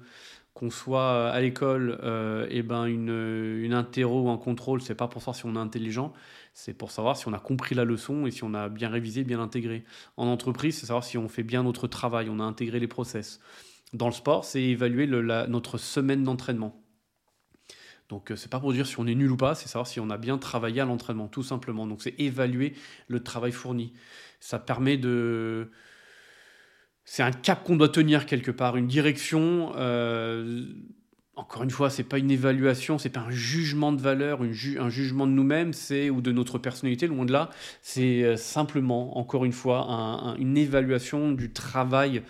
qu'on 0.55 0.71
soit 0.71 1.31
à 1.31 1.41
l'école, 1.41 1.99
euh, 2.03 2.47
eh 2.51 2.63
ben 2.63 2.85
une, 2.87 3.61
une 3.63 3.73
interro 3.73 4.23
ou 4.23 4.31
un 4.31 4.37
contrôle, 4.37 4.83
c'est 4.83 4.95
pas 4.95 5.09
pour 5.09 5.23
savoir 5.23 5.37
si 5.37 5.47
on 5.47 5.55
est 5.55 5.59
intelligent, 5.59 6.13
c'est 6.55 6.75
pour 6.75 6.91
savoir 6.91 7.17
si 7.17 7.29
on 7.29 7.33
a 7.33 7.39
compris 7.39 7.75
la 7.75 7.85
leçon 7.85 8.27
et 8.27 8.31
si 8.31 8.45
on 8.45 8.53
a 8.55 8.69
bien 8.69 8.89
révisé, 8.89 9.25
bien 9.25 9.41
intégré. 9.41 9.85
En 10.17 10.27
entreprise, 10.27 10.79
c'est 10.79 10.87
savoir 10.87 11.05
si 11.05 11.17
on 11.17 11.29
fait 11.29 11.45
bien 11.45 11.63
notre 11.63 11.87
travail, 11.87 12.29
on 12.29 12.41
a 12.41 12.43
intégré 12.43 12.81
les 12.81 12.89
process. 12.89 13.41
Dans 13.93 14.07
le 14.07 14.13
sport, 14.13 14.45
c'est 14.45 14.63
évaluer 14.63 15.07
notre 15.07 15.79
semaine 15.79 16.25
d'entraînement. 16.25 16.80
Donc, 18.11 18.31
euh, 18.33 18.37
c'est 18.37 18.51
pas 18.51 18.61
pour 18.61 18.73
dire 18.73 18.87
si 18.87 18.99
on 18.99 19.07
est 19.07 19.15
nul 19.15 19.31
ou 19.31 19.37
pas, 19.37 19.55
c'est 19.55 19.69
savoir 19.69 19.87
si 19.87 20.01
on 20.01 20.11
a 20.11 20.19
bien 20.19 20.37
travaillé 20.37 20.81
à 20.81 20.85
l'entraînement, 20.85 21.29
tout 21.29 21.45
simplement. 21.45 21.87
Donc, 21.87 22.03
c'est 22.03 22.15
évaluer 22.19 22.75
le 23.09 23.23
travail 23.23 23.53
fourni. 23.53 23.93
Ça 24.41 24.59
permet 24.59 24.97
de, 24.97 25.71
c'est 27.05 27.23
un 27.23 27.31
cap 27.31 27.63
qu'on 27.65 27.77
doit 27.77 27.89
tenir 27.89 28.27
quelque 28.27 28.51
part, 28.51 28.77
une 28.77 28.89
direction. 28.89 29.73
Euh, 29.77 30.65
encore 31.37 31.63
une 31.63 31.71
fois, 31.71 31.89
c'est 31.89 32.03
pas 32.03 32.19
une 32.19 32.31
évaluation, 32.31 32.99
c'est 32.99 33.11
pas 33.11 33.21
un 33.21 33.31
jugement 33.31 33.93
de 33.93 34.01
valeur, 34.01 34.43
un 34.43 34.91
jugement 34.91 35.27
de 35.27 35.33
nous-mêmes, 35.33 35.71
ou 36.13 36.21
de 36.21 36.33
notre 36.33 36.59
personnalité, 36.59 37.07
loin 37.07 37.25
de 37.25 37.33
là. 37.33 37.49
C'est 37.81 38.25
euh, 38.25 38.37
simplement, 38.37 39.19
encore 39.19 39.45
une 39.45 39.53
fois, 39.53 40.35
une 40.39 40.59
évaluation 40.59 41.31
du 41.31 41.53
travail 41.53 42.23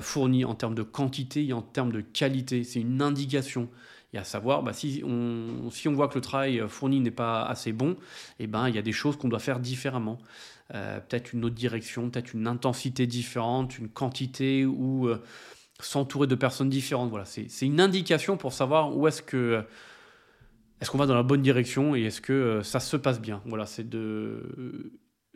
fourni 0.00 0.44
en 0.44 0.54
termes 0.54 0.74
de 0.74 0.82
quantité 0.82 1.46
et 1.46 1.52
en 1.52 1.62
termes 1.62 1.92
de 1.92 2.00
qualité. 2.00 2.64
C'est 2.64 2.80
une 2.80 3.00
indication. 3.00 3.68
Et 4.14 4.18
à 4.18 4.24
savoir, 4.24 4.62
bah, 4.62 4.72
si, 4.72 5.02
on, 5.04 5.70
si 5.70 5.88
on 5.88 5.92
voit 5.92 6.08
que 6.08 6.14
le 6.14 6.20
travail 6.22 6.62
fourni 6.66 7.00
n'est 7.00 7.10
pas 7.10 7.44
assez 7.44 7.72
bon, 7.72 7.96
eh 8.38 8.46
ben, 8.46 8.68
il 8.68 8.74
y 8.74 8.78
a 8.78 8.82
des 8.82 8.92
choses 8.92 9.16
qu'on 9.16 9.28
doit 9.28 9.38
faire 9.38 9.60
différemment. 9.60 10.18
Euh, 10.74 11.00
peut-être 11.00 11.32
une 11.32 11.44
autre 11.46 11.54
direction, 11.54 12.10
peut-être 12.10 12.34
une 12.34 12.46
intensité 12.46 13.06
différente, 13.06 13.78
une 13.78 13.88
quantité 13.88 14.66
ou 14.66 15.08
euh, 15.08 15.22
s'entourer 15.80 16.26
de 16.26 16.34
personnes 16.34 16.68
différentes. 16.68 17.08
Voilà, 17.08 17.24
c'est 17.24 17.48
une 17.62 17.80
indication 17.80 18.36
pour 18.36 18.52
savoir 18.52 18.94
où 18.94 19.08
est-ce 19.08 19.22
que 19.22 19.64
est-ce 20.80 20.90
qu'on 20.90 20.98
va 20.98 21.06
dans 21.06 21.14
la 21.14 21.22
bonne 21.22 21.42
direction 21.42 21.96
et 21.96 22.02
est-ce 22.02 22.20
que 22.20 22.32
euh, 22.32 22.62
ça 22.62 22.80
se 22.80 22.96
passe 22.96 23.20
bien. 23.20 23.40
Voilà, 23.46 23.64
c'est 23.64 23.88
de 23.88 24.92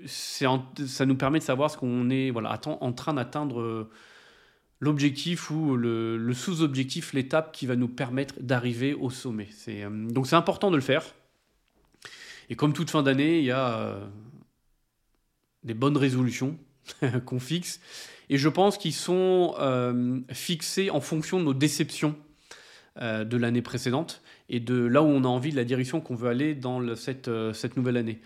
ça 0.07 1.07
nous 1.07 1.17
permet 1.17 1.39
de 1.39 1.45
savoir 1.45 1.71
ce 1.71 1.79
qu'on 1.79 2.11
est 2.11 2.31
voilà 2.31 2.61
en 2.67 2.93
train 2.93 3.15
d'atteindre 3.15 3.89
l'objectif 4.83 5.49
ou 5.53 5.77
le, 5.77 6.35
sous-objectif, 6.35 7.13
l'étape 7.13 7.53
qui 7.53 7.67
va 7.67 7.77
nous 7.77 7.87
permettre 7.87 8.35
d'arriver 8.41 8.95
au 8.95 9.11
sommet. 9.11 9.49
donc 10.11 10.27
c'est 10.27 10.35
important 10.35 10.73
de 10.73 10.77
le 10.77 10.83
faire. 10.83 11.05
Et 12.51 12.57
comme 12.57 12.73
toute 12.73 12.91
fin 12.91 13.05
d'année, 13.05 13.39
il 13.39 13.45
y 13.45 13.53
a 13.53 13.97
des 15.63 15.75
bonnes 15.75 15.97
résolutions 15.97 16.59
qu'on 17.27 17.39
fixe. 17.39 17.81
Et 18.29 18.39
je 18.39 18.49
pense 18.49 18.77
qu'ils 18.77 18.93
sont 18.93 19.55
euh, 19.61 20.19
fixés 20.33 20.91
en 20.91 21.01
fonction 21.01 21.39
de 21.39 21.45
nos 21.45 21.55
déceptions 21.55 22.17
euh, 23.01 23.23
de 23.23 23.37
l'année 23.37 23.63
précédente 23.63 24.21
et 24.49 24.59
de 24.59 24.75
là 24.75 25.01
où 25.01 25.07
on 25.07 25.23
a 25.23 25.29
envie, 25.29 25.53
de 25.53 25.57
la 25.57 25.65
direction 25.65 26.01
qu'on 26.01 26.17
veut 26.17 26.29
aller 26.29 26.57
dans 26.57 26.97
cette, 26.97 27.29
euh, 27.29 27.53
cette 27.53 27.77
nouvelle 27.77 27.97
année. 27.97 28.21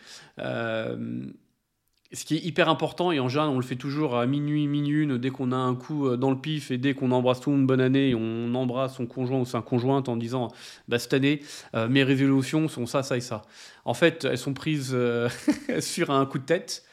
Ce 2.12 2.24
qui 2.24 2.36
est 2.36 2.44
hyper 2.44 2.68
important, 2.68 3.12
et 3.12 3.20
en 3.20 3.28
général 3.28 3.50
on 3.50 3.58
le 3.58 3.64
fait 3.64 3.76
toujours 3.76 4.16
à 4.16 4.26
minuit, 4.26 4.66
minuit 4.66 5.06
dès 5.18 5.30
qu'on 5.30 5.52
a 5.52 5.56
un 5.56 5.74
coup 5.74 6.16
dans 6.16 6.30
le 6.30 6.38
pif 6.38 6.70
et 6.70 6.78
dès 6.78 6.94
qu'on 6.94 7.10
embrasse 7.10 7.40
tout 7.40 7.50
une 7.50 7.66
bonne 7.66 7.80
année, 7.80 8.14
on 8.14 8.54
embrasse 8.54 8.96
son 8.96 9.06
conjoint 9.06 9.40
ou 9.40 9.44
sa 9.44 9.60
conjointe 9.60 10.08
en 10.08 10.16
disant 10.16 10.48
bah, 10.88 10.98
cette 10.98 11.14
année, 11.14 11.40
mes 11.74 12.04
résolutions 12.04 12.68
sont 12.68 12.86
ça, 12.86 13.02
ça 13.02 13.16
et 13.16 13.20
ça. 13.20 13.42
En 13.84 13.94
fait, 13.94 14.24
elles 14.24 14.38
sont 14.38 14.54
prises 14.54 14.96
sur 15.80 16.10
un 16.10 16.24
coup 16.26 16.38
de 16.38 16.44
tête 16.44 16.84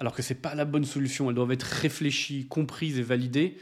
alors 0.00 0.14
que 0.14 0.22
c'est 0.22 0.34
pas 0.34 0.54
la 0.54 0.64
bonne 0.64 0.84
solution. 0.84 1.28
Elles 1.28 1.36
doivent 1.36 1.52
être 1.52 1.62
réfléchies, 1.62 2.46
comprises 2.48 2.98
et 2.98 3.02
validées. 3.02 3.58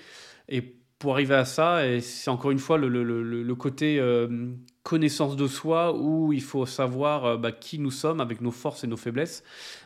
Et 0.49 0.78
pour 0.99 1.13
arriver 1.13 1.35
à 1.35 1.45
ça, 1.45 1.87
et 1.87 2.01
c'est 2.01 2.31
encore 2.31 2.51
une 2.51 2.59
fois 2.59 2.77
le, 2.77 3.55
côté 3.55 4.01
euh, 4.01 4.49
connaissance 4.83 5.37
de 5.37 5.47
soi 5.47 5.97
où 5.97 6.33
il 6.33 6.43
faut 6.43 6.67
savoir 6.67 7.25
euh, 7.25 7.37
bah, 7.37 7.53
qui 7.53 7.79
nous 7.79 7.91
sommes 7.91 8.21
avec 8.21 8.41
nos 8.41 8.51
forces 8.51 8.83
et 8.85 8.87
nos 8.87 8.97
faiblesses, 8.97 9.45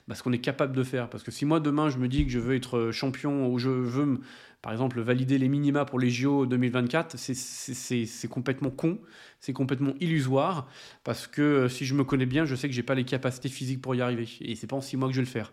bah, 0.09 0.15
ce 0.15 0.23
qu'on 0.23 0.33
est 0.33 0.39
capable 0.39 0.75
de 0.75 0.83
faire. 0.83 1.11
Parce 1.11 1.23
que 1.23 1.31
si 1.31 1.45
moi 1.45 1.61
demain 1.61 1.91
je 1.91 1.99
me 1.99 2.09
dis 2.09 2.25
que 2.25 2.31
je 2.31 2.39
veux 2.39 2.55
être 2.55 2.91
champion 2.93 3.47
ou 3.49 3.59
je 3.59 3.69
veux, 3.69 4.21
par 4.63 4.73
exemple, 4.73 5.01
valider 5.01 5.39
les 5.39 5.49
minima 5.49 5.85
pour 5.85 5.99
les 5.99 6.09
JO 6.09 6.47
2024, 6.47 7.17
c'est 7.19 8.29
complètement 8.29 8.71
con, 8.71 9.01
c'est 9.41 9.53
complètement 9.53 9.95
illusoire. 10.01 10.69
Parce 11.05 11.27
que 11.27 11.43
euh, 11.43 11.69
si 11.69 11.85
je 11.85 11.95
me 11.95 12.05
connais 12.05 12.27
bien, 12.27 12.45
je 12.45 12.55
sais 12.55 12.69
que 12.69 12.75
j'ai 12.75 12.85
pas 12.85 12.95
les 12.95 13.05
capacités 13.05 13.49
physiques 13.49 13.83
pour 13.83 13.95
y 13.97 14.01
arriver. 14.01 14.29
Et 14.41 14.55
c'est 14.55 14.69
pas 14.69 14.77
en 14.77 14.81
six 14.81 14.97
mois 14.97 15.09
que 15.09 15.15
je 15.15 15.21
vais 15.21 15.27
le 15.27 15.31
faire 15.31 15.53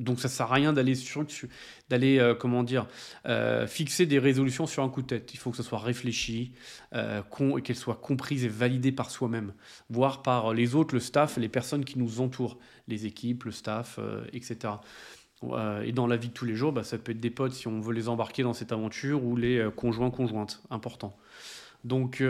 donc 0.00 0.18
ça 0.18 0.28
sert 0.28 0.50
à 0.50 0.54
rien 0.54 0.72
d'aller 0.72 0.94
d'aller 1.88 2.18
euh, 2.18 2.34
comment 2.34 2.62
dire 2.62 2.86
euh, 3.26 3.66
fixer 3.66 4.06
des 4.06 4.18
résolutions 4.18 4.66
sur 4.66 4.82
un 4.82 4.88
coup 4.88 5.02
de 5.02 5.06
tête. 5.06 5.32
Il 5.34 5.36
faut 5.36 5.50
que 5.50 5.56
ce 5.56 5.62
soit 5.62 5.78
réfléchi, 5.78 6.52
euh, 6.94 7.22
qu'elles 7.62 7.76
soient 7.76 7.96
comprises 7.96 8.44
et 8.44 8.48
validées 8.48 8.92
par 8.92 9.10
soi-même, 9.10 9.52
voire 9.90 10.22
par 10.22 10.54
les 10.54 10.74
autres, 10.74 10.94
le 10.94 11.00
staff, 11.00 11.36
les 11.36 11.48
personnes 11.48 11.84
qui 11.84 11.98
nous 11.98 12.20
entourent, 12.20 12.58
les 12.88 13.06
équipes, 13.06 13.44
le 13.44 13.52
staff, 13.52 14.00
etc. 14.32 14.74
et 15.84 15.92
dans 15.92 16.06
la 16.06 16.16
vie 16.16 16.28
de 16.28 16.32
tous 16.32 16.44
les 16.44 16.54
jours, 16.54 16.72
bah, 16.72 16.82
ça 16.82 16.98
peut 16.98 17.12
être 17.12 17.20
des 17.20 17.30
potes 17.30 17.52
si 17.52 17.68
on 17.68 17.80
veut 17.80 17.94
les 17.94 18.08
embarquer 18.08 18.42
dans 18.42 18.52
cette 18.52 18.72
aventure 18.72 19.24
ou 19.24 19.36
les 19.36 19.68
conjoints 19.76 20.10
conjointes, 20.10 20.62
important. 20.70 21.16
Donc 21.84 22.22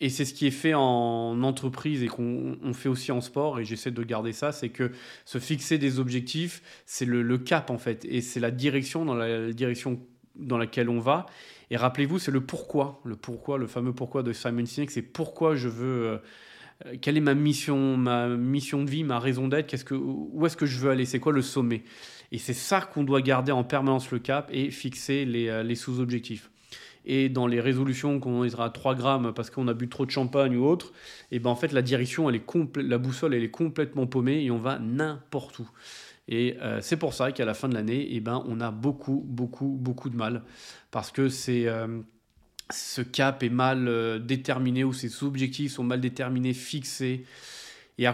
et 0.00 0.08
c'est 0.08 0.24
ce 0.24 0.34
qui 0.34 0.46
est 0.46 0.50
fait 0.52 0.74
en 0.74 1.42
entreprise 1.42 2.02
et 2.02 2.08
qu'on 2.08 2.72
fait 2.74 2.88
aussi 2.88 3.12
en 3.12 3.20
sport, 3.20 3.60
et 3.60 3.64
j'essaie 3.64 3.90
de 3.90 4.02
garder 4.02 4.32
ça, 4.32 4.52
c'est 4.52 4.68
que 4.68 4.90
se 5.24 5.38
fixer 5.38 5.78
des 5.78 5.98
objectifs, 5.98 6.62
c'est 6.84 7.04
le, 7.04 7.38
cap 7.38 7.70
en 7.70 7.78
fait, 7.78 8.04
et 8.04 8.20
c'est 8.20 8.40
la 8.40 8.50
direction 8.50 9.04
dans 9.04 9.14
la, 9.14 9.52
direction 9.52 10.00
dans 10.34 10.58
laquelle 10.58 10.88
on 10.88 10.98
va. 10.98 11.26
Et 11.70 11.76
rappelez-vous, 11.76 12.18
c'est 12.18 12.32
le 12.32 12.40
pourquoi, 12.40 13.00
le 13.04 13.16
pourquoi, 13.16 13.56
le 13.56 13.66
fameux 13.66 13.92
pourquoi 13.92 14.22
de 14.22 14.32
Simon 14.32 14.66
Sinek, 14.66 14.90
c'est 14.90 15.02
pourquoi 15.02 15.54
je 15.54 15.68
veux, 15.68 16.20
euh, 16.86 16.96
quelle 17.00 17.16
est 17.16 17.20
ma 17.20 17.34
mission, 17.34 17.96
ma 17.96 18.28
mission 18.28 18.82
de 18.82 18.90
vie, 18.90 19.04
ma 19.04 19.20
raison 19.20 19.48
d'être, 19.48 19.68
qu'est-ce 19.68 19.84
que, 19.84 19.94
où 19.94 20.44
est-ce 20.44 20.56
que 20.56 20.66
je 20.66 20.78
veux 20.80 20.90
aller, 20.90 21.06
c'est 21.06 21.20
quoi 21.20 21.32
le 21.32 21.42
sommet? 21.42 21.84
Et 22.32 22.38
c'est 22.38 22.52
ça 22.52 22.80
qu'on 22.80 23.04
doit 23.04 23.22
garder 23.22 23.52
en 23.52 23.62
permanence 23.62 24.10
le 24.10 24.18
cap 24.18 24.50
et 24.52 24.70
fixer 24.70 25.24
les, 25.24 25.48
euh, 25.48 25.62
les 25.62 25.76
sous-objectifs. 25.76 26.50
Et 27.06 27.28
dans 27.28 27.46
les 27.46 27.60
résolutions 27.60 28.20
qu'on 28.20 28.48
sera 28.48 28.66
à 28.66 28.70
3 28.70 28.94
grammes 28.94 29.32
parce 29.34 29.50
qu'on 29.50 29.68
a 29.68 29.74
bu 29.74 29.88
trop 29.88 30.06
de 30.06 30.10
champagne 30.10 30.56
ou 30.56 30.64
autre, 30.64 30.92
et 31.30 31.38
ben 31.38 31.50
en 31.50 31.56
fait 31.56 31.72
la 31.72 31.82
direction, 31.82 32.28
elle 32.28 32.36
est 32.36 32.76
la 32.76 32.98
boussole, 32.98 33.34
elle 33.34 33.44
est 33.44 33.50
complètement 33.50 34.06
paumée 34.06 34.42
et 34.42 34.50
on 34.50 34.58
va 34.58 34.78
n'importe 34.78 35.58
où. 35.58 35.68
Et 36.28 36.56
euh, 36.62 36.80
c'est 36.80 36.96
pour 36.96 37.14
ça 37.14 37.32
qu'à 37.32 37.44
la 37.44 37.54
fin 37.54 37.68
de 37.68 37.74
l'année, 37.74 38.14
et 38.14 38.20
ben, 38.20 38.42
on 38.48 38.60
a 38.60 38.70
beaucoup, 38.70 39.22
beaucoup, 39.26 39.76
beaucoup 39.78 40.08
de 40.08 40.16
mal. 40.16 40.42
Parce 40.90 41.10
que 41.10 41.28
c'est, 41.28 41.66
euh, 41.66 42.00
ce 42.70 43.02
cap 43.02 43.42
est 43.42 43.50
mal 43.50 43.88
euh, 43.88 44.18
déterminé 44.18 44.84
ou 44.84 44.92
ces 44.92 45.22
objectifs 45.22 45.72
sont 45.72 45.84
mal 45.84 46.00
déterminés, 46.00 46.54
fixés. 46.54 47.26
Et 47.98 48.06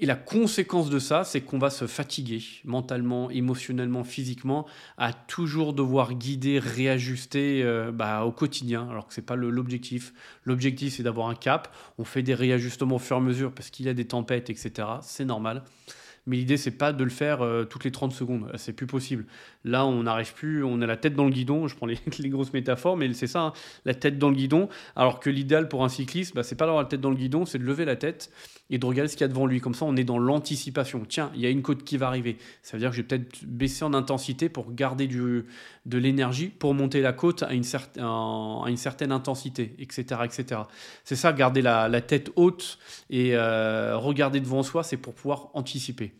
et 0.00 0.06
la 0.06 0.14
conséquence 0.14 0.90
de 0.90 1.00
ça, 1.00 1.24
c'est 1.24 1.40
qu'on 1.40 1.58
va 1.58 1.70
se 1.70 1.88
fatiguer 1.88 2.40
mentalement, 2.64 3.30
émotionnellement, 3.30 4.04
physiquement, 4.04 4.64
à 4.96 5.12
toujours 5.12 5.72
devoir 5.72 6.14
guider, 6.14 6.60
réajuster 6.60 7.64
euh, 7.64 7.90
bah, 7.90 8.24
au 8.24 8.30
quotidien, 8.30 8.88
alors 8.88 9.08
que 9.08 9.14
ce 9.14 9.20
n'est 9.20 9.26
pas 9.26 9.34
l'objectif. 9.34 10.12
L'objectif, 10.44 10.94
c'est 10.94 11.02
d'avoir 11.02 11.28
un 11.28 11.34
cap. 11.34 11.74
On 11.98 12.04
fait 12.04 12.22
des 12.22 12.34
réajustements 12.34 12.96
au 12.96 13.00
fur 13.00 13.16
et 13.16 13.18
à 13.18 13.22
mesure 13.22 13.52
parce 13.52 13.70
qu'il 13.70 13.86
y 13.86 13.88
a 13.88 13.94
des 13.94 14.06
tempêtes, 14.06 14.50
etc. 14.50 14.86
C'est 15.02 15.24
normal. 15.24 15.64
Mais 16.26 16.36
l'idée, 16.36 16.58
c'est 16.58 16.70
pas 16.70 16.92
de 16.92 17.02
le 17.02 17.10
faire 17.10 17.42
euh, 17.42 17.64
toutes 17.64 17.84
les 17.84 17.90
30 17.90 18.12
secondes. 18.12 18.52
C'est 18.56 18.74
plus 18.74 18.86
possible. 18.86 19.24
Là, 19.64 19.84
on 19.84 20.04
n'arrive 20.04 20.32
plus, 20.34 20.62
on 20.62 20.80
a 20.80 20.86
la 20.86 20.96
tête 20.96 21.16
dans 21.16 21.24
le 21.24 21.30
guidon. 21.30 21.66
Je 21.66 21.74
prends 21.74 21.86
les, 22.18 22.28
grosses 22.28 22.52
métaphores, 22.52 22.96
mais 22.96 23.12
c'est 23.14 23.26
ça, 23.26 23.40
hein, 23.40 23.52
la 23.84 23.94
tête 23.94 24.16
dans 24.16 24.28
le 24.28 24.36
guidon. 24.36 24.68
Alors 24.94 25.18
que 25.18 25.30
l'idéal 25.30 25.68
pour 25.68 25.84
un 25.84 25.88
cycliste, 25.88 26.36
bah, 26.36 26.44
c'est 26.44 26.54
pas 26.54 26.66
d'avoir 26.66 26.84
la 26.84 26.88
tête 26.88 27.00
dans 27.00 27.10
le 27.10 27.16
guidon, 27.16 27.46
c'est 27.46 27.58
de 27.58 27.64
lever 27.64 27.84
la 27.84 27.96
tête 27.96 28.30
et 28.70 28.78
de 28.78 28.84
regarder 28.86 29.08
ce 29.08 29.16
qu'il 29.16 29.22
y 29.22 29.24
a 29.24 29.28
devant 29.28 29.46
lui. 29.46 29.60
Comme 29.60 29.74
ça, 29.74 29.84
on 29.84 29.96
est 29.96 30.04
dans 30.04 30.18
l'anticipation. 30.18 31.04
Tiens, 31.08 31.30
il 31.34 31.40
y 31.40 31.46
a 31.46 31.50
une 31.50 31.62
côte 31.62 31.84
qui 31.84 31.96
va 31.96 32.08
arriver. 32.08 32.36
Ça 32.62 32.76
veut 32.76 32.80
dire 32.80 32.90
que 32.90 32.96
je 32.96 33.02
vais 33.02 33.08
peut-être 33.08 33.44
baisser 33.44 33.84
en 33.84 33.94
intensité 33.94 34.48
pour 34.48 34.72
garder 34.72 35.06
du, 35.06 35.46
de 35.86 35.98
l'énergie 35.98 36.48
pour 36.48 36.74
monter 36.74 37.00
la 37.00 37.12
côte 37.12 37.42
à 37.42 37.52
une, 37.52 37.64
à 37.98 38.64
une 38.68 38.76
certaine 38.76 39.12
intensité, 39.12 39.74
etc. 39.78 40.20
etc. 40.24 40.62
C'est 41.04 41.16
ça, 41.16 41.32
garder 41.32 41.62
la, 41.62 42.00
tête 42.00 42.30
haute 42.36 42.78
et 43.10 43.34
euh, 43.34 43.96
regarder 43.96 44.40
devant 44.40 44.62
soi, 44.62 44.82
c'est 44.82 44.96
pour 44.96 45.14
pouvoir 45.14 45.50
anticiper. 45.54 46.12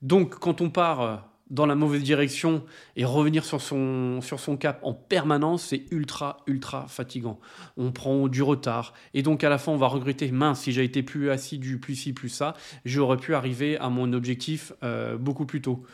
Donc, 0.00 0.38
quand 0.38 0.60
on 0.60 0.70
part 0.70 1.31
dans 1.52 1.66
la 1.66 1.74
mauvaise 1.74 2.02
direction 2.02 2.64
et 2.96 3.04
revenir 3.04 3.44
sur 3.44 3.60
son, 3.60 4.20
sur 4.22 4.40
son 4.40 4.56
cap 4.56 4.80
en 4.82 4.94
permanence, 4.94 5.66
c'est 5.66 5.84
ultra, 5.90 6.38
ultra 6.46 6.88
fatigant. 6.88 7.38
On 7.76 7.92
prend 7.92 8.26
du 8.26 8.42
retard. 8.42 8.94
Et 9.12 9.22
donc, 9.22 9.44
à 9.44 9.50
la 9.50 9.58
fin, 9.58 9.70
on 9.70 9.76
va 9.76 9.86
regretter, 9.86 10.32
mince, 10.32 10.62
si 10.62 10.72
j'ai 10.72 10.82
été 10.82 11.02
plus 11.02 11.30
assidu, 11.30 11.78
plus 11.78 11.94
ci, 11.94 12.14
plus 12.14 12.30
ça, 12.30 12.54
j'aurais 12.86 13.18
pu 13.18 13.34
arriver 13.34 13.76
à 13.78 13.90
mon 13.90 14.14
objectif 14.14 14.72
euh, 14.82 15.18
beaucoup 15.18 15.44
plus 15.44 15.60
tôt. 15.60 15.84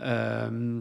Euh, 0.00 0.80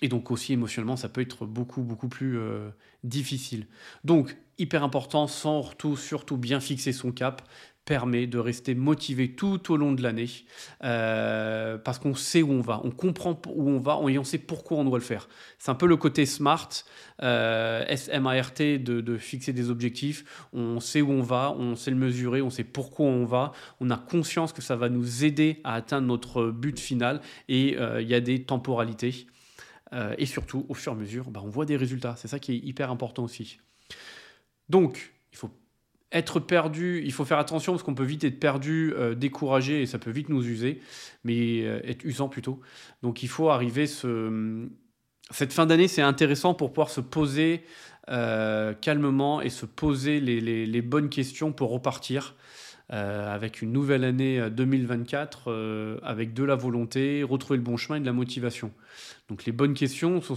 et 0.00 0.08
donc 0.08 0.30
aussi 0.30 0.54
émotionnellement, 0.54 0.96
ça 0.96 1.08
peut 1.08 1.20
être 1.20 1.46
beaucoup, 1.46 1.82
beaucoup 1.82 2.08
plus 2.08 2.38
euh, 2.38 2.70
difficile. 3.04 3.66
Donc, 4.02 4.36
hyper 4.58 4.82
important, 4.82 5.26
sans 5.26 5.62
surtout 5.96 6.36
bien 6.36 6.60
fixer 6.60 6.92
son 6.92 7.12
cap, 7.12 7.42
permet 7.84 8.26
de 8.26 8.38
rester 8.38 8.74
motivé 8.74 9.34
tout 9.34 9.72
au 9.72 9.76
long 9.76 9.92
de 9.92 10.02
l'année 10.02 10.28
euh, 10.84 11.78
parce 11.78 11.98
qu'on 11.98 12.14
sait 12.14 12.42
où 12.42 12.52
on 12.52 12.60
va, 12.60 12.80
on 12.84 12.90
comprend 12.90 13.40
où 13.48 13.68
on 13.68 13.78
va 13.78 13.98
et 14.08 14.18
on 14.18 14.24
sait 14.24 14.38
pourquoi 14.38 14.78
on 14.78 14.84
doit 14.84 14.98
le 14.98 15.04
faire. 15.04 15.28
C'est 15.58 15.70
un 15.70 15.74
peu 15.74 15.86
le 15.86 15.96
côté 15.96 16.24
smart, 16.24 16.68
euh, 17.22 17.84
S-M-A-R-T, 17.88 18.78
de, 18.78 19.16
fixer 19.16 19.52
des 19.52 19.68
objectifs. 19.68 20.46
On 20.52 20.78
sait 20.80 21.00
où 21.00 21.10
on 21.10 21.22
va, 21.22 21.54
on 21.58 21.74
sait 21.74 21.90
le 21.90 21.96
mesurer, 21.96 22.40
on 22.40 22.50
sait 22.50 22.64
pourquoi 22.64 23.06
on 23.06 23.24
va, 23.24 23.52
on 23.80 23.90
a 23.90 23.96
conscience 23.96 24.52
que 24.52 24.62
ça 24.62 24.76
va 24.76 24.88
nous 24.88 25.24
aider 25.24 25.60
à 25.64 25.74
atteindre 25.74 26.06
notre 26.06 26.50
but 26.50 26.78
final 26.78 27.20
et 27.48 27.76
euh, 27.78 28.00
il 28.00 28.08
y 28.08 28.14
a 28.14 28.20
des 28.20 28.44
temporalités. 28.44 29.26
Et 30.16 30.24
surtout, 30.24 30.64
au 30.70 30.74
fur 30.74 30.92
et 30.92 30.94
à 30.94 30.98
mesure, 30.98 31.30
bah, 31.30 31.42
on 31.44 31.50
voit 31.50 31.66
des 31.66 31.76
résultats. 31.76 32.14
C'est 32.16 32.26
ça 32.26 32.38
qui 32.38 32.52
est 32.52 32.56
hyper 32.56 32.90
important 32.90 33.24
aussi. 33.24 33.58
Donc, 34.70 35.12
il 35.32 35.36
faut 35.36 35.50
être 36.12 36.40
perdu, 36.40 37.02
il 37.04 37.12
faut 37.12 37.24
faire 37.24 37.38
attention 37.38 37.72
parce 37.72 37.82
qu'on 37.82 37.94
peut 37.94 38.04
vite 38.04 38.24
être 38.24 38.38
perdu, 38.38 38.92
euh, 38.96 39.14
découragé 39.14 39.82
et 39.82 39.86
ça 39.86 39.98
peut 39.98 40.10
vite 40.10 40.28
nous 40.28 40.46
user, 40.46 40.80
mais 41.24 41.62
euh, 41.62 41.80
être 41.84 42.04
usant 42.04 42.28
plutôt. 42.28 42.60
Donc 43.02 43.22
il 43.22 43.28
faut 43.28 43.50
arriver 43.50 43.86
ce... 43.86 44.68
Cette 45.30 45.52
fin 45.52 45.64
d'année, 45.64 45.88
c'est 45.88 46.02
intéressant 46.02 46.52
pour 46.52 46.72
pouvoir 46.72 46.90
se 46.90 47.00
poser 47.00 47.64
euh, 48.10 48.74
calmement 48.74 49.40
et 49.40 49.48
se 49.48 49.64
poser 49.64 50.20
les, 50.20 50.82
bonnes 50.82 51.08
questions 51.08 51.52
pour 51.52 51.70
repartir 51.70 52.34
avec 52.90 53.62
une 53.62 53.72
nouvelle 53.72 54.04
année 54.04 54.50
2024, 54.50 56.00
avec 56.02 56.34
de 56.34 56.44
la 56.44 56.56
volonté, 56.56 57.22
retrouver 57.22 57.56
le 57.56 57.62
bon 57.62 57.78
chemin 57.78 57.96
et 57.96 58.00
de 58.00 58.04
la 58.04 58.12
motivation. 58.12 58.70
Donc 59.30 59.46
les 59.46 59.52
bonnes 59.52 59.72
questions 59.72 60.20
sont 60.20 60.36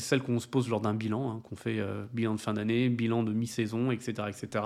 c'est 0.00 0.08
celle 0.08 0.22
qu'on 0.22 0.38
se 0.38 0.46
pose 0.46 0.68
lors 0.68 0.80
d'un 0.80 0.94
bilan, 0.94 1.30
hein, 1.30 1.40
qu'on 1.42 1.56
fait 1.56 1.78
euh, 1.78 2.04
bilan 2.12 2.34
de 2.34 2.40
fin 2.40 2.54
d'année, 2.54 2.88
bilan 2.88 3.22
de 3.22 3.32
mi-saison, 3.32 3.90
etc., 3.90 4.28
etc., 4.28 4.64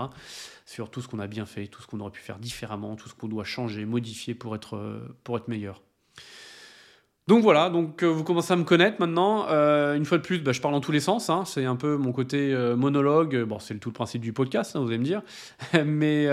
sur 0.66 0.90
tout 0.90 1.00
ce 1.00 1.08
qu'on 1.08 1.18
a 1.18 1.26
bien 1.26 1.46
fait, 1.46 1.66
tout 1.66 1.80
ce 1.82 1.86
qu'on 1.86 2.00
aurait 2.00 2.10
pu 2.10 2.20
faire 2.20 2.38
différemment, 2.38 2.96
tout 2.96 3.08
ce 3.08 3.14
qu'on 3.14 3.28
doit 3.28 3.44
changer, 3.44 3.84
modifier 3.84 4.34
pour 4.34 4.54
être, 4.54 4.76
euh, 4.76 5.16
pour 5.24 5.36
être 5.36 5.48
meilleur. 5.48 5.82
Donc 7.28 7.42
voilà, 7.42 7.70
donc 7.70 8.02
euh, 8.02 8.08
vous 8.08 8.24
commencez 8.24 8.52
à 8.52 8.56
me 8.56 8.64
connaître 8.64 9.00
maintenant. 9.00 9.46
une 9.94 10.04
fois 10.04 10.18
de 10.18 10.22
plus, 10.22 10.40
bah, 10.40 10.52
je 10.52 10.60
parle 10.60 10.74
dans 10.74 10.80
tous 10.80 10.92
les 10.92 11.00
sens. 11.00 11.30
Hein, 11.30 11.44
c'est 11.46 11.64
un 11.64 11.76
peu 11.76 11.96
mon 11.96 12.12
côté 12.12 12.54
monologue. 12.76 13.44
Bon, 13.44 13.58
c'est 13.58 13.78
tout 13.78 13.90
le 13.90 13.94
principe 13.94 14.22
du 14.22 14.32
podcast, 14.32 14.74
hein, 14.74 14.80
vous 14.80 14.88
allez 14.88 14.98
me 14.98 15.04
dire. 15.04 15.22
Mais 15.86 16.26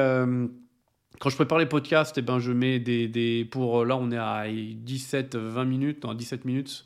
quand 1.20 1.30
je 1.30 1.36
prépare 1.36 1.60
les 1.60 1.68
podcasts, 1.68 2.18
eh 2.18 2.22
ben, 2.24 2.40
je 2.40 2.52
mets 2.52 2.80
des, 2.80 3.08
des, 3.08 3.46
Pour 3.46 3.86
là, 3.86 3.98
on 3.98 4.10
est 4.12 4.18
à 4.18 4.48
17-20 4.48 5.66
minutes, 5.66 6.04
non, 6.04 6.16
17 6.16 6.44
minutes 6.46 6.86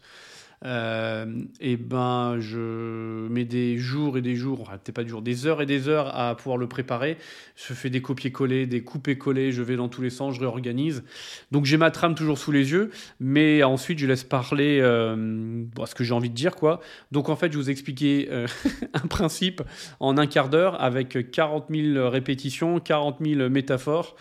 euh, 0.65 1.25
et 1.59 1.75
ben 1.75 2.37
je 2.39 3.27
mets 3.27 3.43
des 3.43 3.77
jours 3.77 4.17
et 4.17 4.21
des 4.21 4.35
jours, 4.35 4.69
peut-être 4.69 4.91
pas 4.91 5.03
des 5.03 5.09
jours, 5.09 5.21
des 5.21 5.45
heures 5.45 5.61
et 5.61 5.65
des 5.65 5.87
heures 5.87 6.15
à 6.15 6.35
pouvoir 6.35 6.57
le 6.57 6.67
préparer. 6.67 7.17
Je 7.55 7.73
fais 7.73 7.89
des 7.89 8.01
copier-coller, 8.01 8.65
des 8.65 8.83
couper-coller, 8.83 9.51
je 9.51 9.61
vais 9.61 9.75
dans 9.75 9.89
tous 9.89 10.01
les 10.01 10.09
sens, 10.09 10.35
je 10.35 10.39
réorganise. 10.39 11.03
Donc 11.51 11.65
j'ai 11.65 11.77
ma 11.77 11.91
trame 11.91 12.15
toujours 12.15 12.37
sous 12.37 12.51
les 12.51 12.71
yeux, 12.71 12.91
mais 13.19 13.63
ensuite 13.63 13.99
je 13.99 14.07
laisse 14.07 14.23
parler 14.23 14.79
euh, 14.81 15.65
ce 15.85 15.95
que 15.95 16.03
j'ai 16.03 16.13
envie 16.13 16.29
de 16.29 16.35
dire 16.35 16.55
quoi. 16.55 16.79
Donc 17.11 17.29
en 17.29 17.35
fait 17.35 17.51
je 17.51 17.57
vous 17.57 17.69
expliquer 17.69 18.29
euh, 18.31 18.47
un 18.93 19.07
principe 19.07 19.61
en 19.99 20.17
un 20.17 20.27
quart 20.27 20.49
d'heure 20.49 20.81
avec 20.81 21.31
40 21.31 21.65
000 21.69 22.09
répétitions, 22.09 22.79
40 22.79 23.17
000 23.21 23.49
métaphores. 23.49 24.15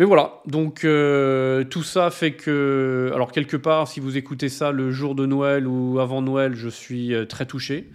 Mais 0.00 0.06
voilà, 0.06 0.40
donc 0.46 0.86
euh, 0.86 1.62
tout 1.62 1.82
ça 1.82 2.10
fait 2.10 2.32
que, 2.32 3.10
alors 3.12 3.32
quelque 3.32 3.58
part, 3.58 3.86
si 3.86 4.00
vous 4.00 4.16
écoutez 4.16 4.48
ça 4.48 4.72
le 4.72 4.90
jour 4.90 5.14
de 5.14 5.26
Noël 5.26 5.66
ou 5.66 6.00
avant 6.00 6.22
Noël, 6.22 6.54
je 6.54 6.70
suis 6.70 7.12
euh, 7.12 7.26
très 7.26 7.44
touché. 7.44 7.90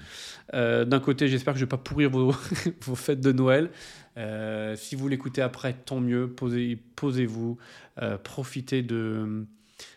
Euh, 0.53 0.85
d'un 0.85 0.99
côté, 0.99 1.27
j'espère 1.27 1.53
que 1.53 1.59
je 1.59 1.63
ne 1.63 1.67
vais 1.67 1.77
pas 1.77 1.79
pourrir 1.79 2.11
vos, 2.11 2.31
fêtes 2.95 3.21
de 3.21 3.31
Noël. 3.31 3.71
si 4.75 4.95
vous 4.95 5.07
l'écoutez 5.07 5.41
après, 5.41 5.73
tant 5.73 5.99
mieux. 5.99 6.27
Posez, 6.27 6.77
posez-vous, 6.95 7.57
profitez 8.23 8.83
de, 8.83 9.47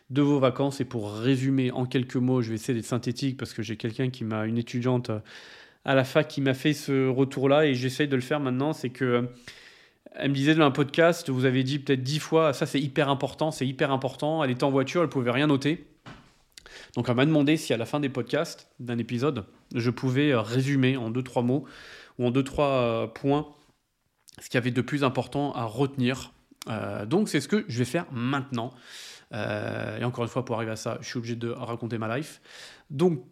de 0.08 0.22
vos 0.22 0.38
vacances. 0.38 0.80
Et 0.80 0.86
pour 0.86 1.12
résumer 1.12 1.72
en 1.72 1.84
quelques 1.84 2.16
mots, 2.16 2.40
je 2.40 2.48
vais 2.48 2.54
essayer 2.54 2.72
d'être 2.72 2.86
synthétique 2.86 3.36
parce 3.36 3.52
que 3.52 3.60
j'ai 3.60 3.76
quelqu'un 3.76 4.08
qui 4.08 4.24
m'a, 4.24 4.46
une 4.46 4.56
étudiante 4.56 5.10
à 5.84 5.94
la 5.94 6.04
fac 6.04 6.26
qui 6.26 6.40
m'a 6.40 6.54
fait 6.54 6.72
ce 6.72 7.06
retour-là 7.06 7.66
et 7.66 7.74
j'essaye 7.74 8.08
de 8.08 8.16
le 8.16 8.22
faire 8.22 8.40
maintenant. 8.40 8.72
C'est 8.72 8.88
que 8.88 9.28
elle 10.14 10.30
me 10.30 10.34
disait 10.34 10.54
dans 10.54 10.64
un 10.64 10.70
podcast, 10.70 11.30
vous 11.30 11.44
avez 11.44 11.62
dit 11.62 11.78
peut-être 11.78 12.02
dix 12.02 12.18
fois, 12.18 12.52
ça 12.52 12.66
c'est 12.66 12.80
hyper 12.80 13.08
important, 13.08 13.50
c'est 13.50 13.66
hyper 13.66 13.92
important. 13.92 14.42
Elle 14.42 14.50
était 14.50 14.64
en 14.64 14.70
voiture, 14.70 15.02
elle 15.02 15.08
pouvait 15.08 15.30
rien 15.30 15.46
noter. 15.46 15.86
Donc 16.94 17.08
elle 17.08 17.14
m'a 17.14 17.26
demandé 17.26 17.56
si 17.56 17.72
à 17.72 17.76
la 17.76 17.86
fin 17.86 18.00
des 18.00 18.08
podcasts, 18.08 18.68
d'un 18.80 18.98
épisode, 18.98 19.44
je 19.74 19.90
pouvais 19.90 20.32
euh, 20.32 20.40
résumer 20.40 20.96
en 20.96 21.10
deux, 21.10 21.22
trois 21.22 21.42
mots 21.42 21.64
ou 22.18 22.26
en 22.26 22.30
deux, 22.30 22.42
trois 22.42 22.68
euh, 22.68 23.06
points 23.06 23.48
ce 24.40 24.48
qu'il 24.48 24.54
y 24.54 24.58
avait 24.58 24.70
de 24.70 24.82
plus 24.82 25.04
important 25.04 25.52
à 25.52 25.64
retenir. 25.64 26.32
Euh, 26.68 27.06
donc 27.06 27.28
c'est 27.28 27.40
ce 27.40 27.48
que 27.48 27.64
je 27.68 27.78
vais 27.78 27.84
faire 27.84 28.06
maintenant. 28.12 28.72
et 29.32 30.04
encore 30.04 30.24
une 30.24 30.30
fois, 30.30 30.44
pour 30.44 30.56
arriver 30.56 30.72
à 30.72 30.76
ça, 30.76 30.98
je 31.00 31.06
suis 31.06 31.18
obligé 31.18 31.36
de 31.36 31.50
raconter 31.50 31.98
ma 31.98 32.16
life. 32.16 32.40
Donc 32.90 33.22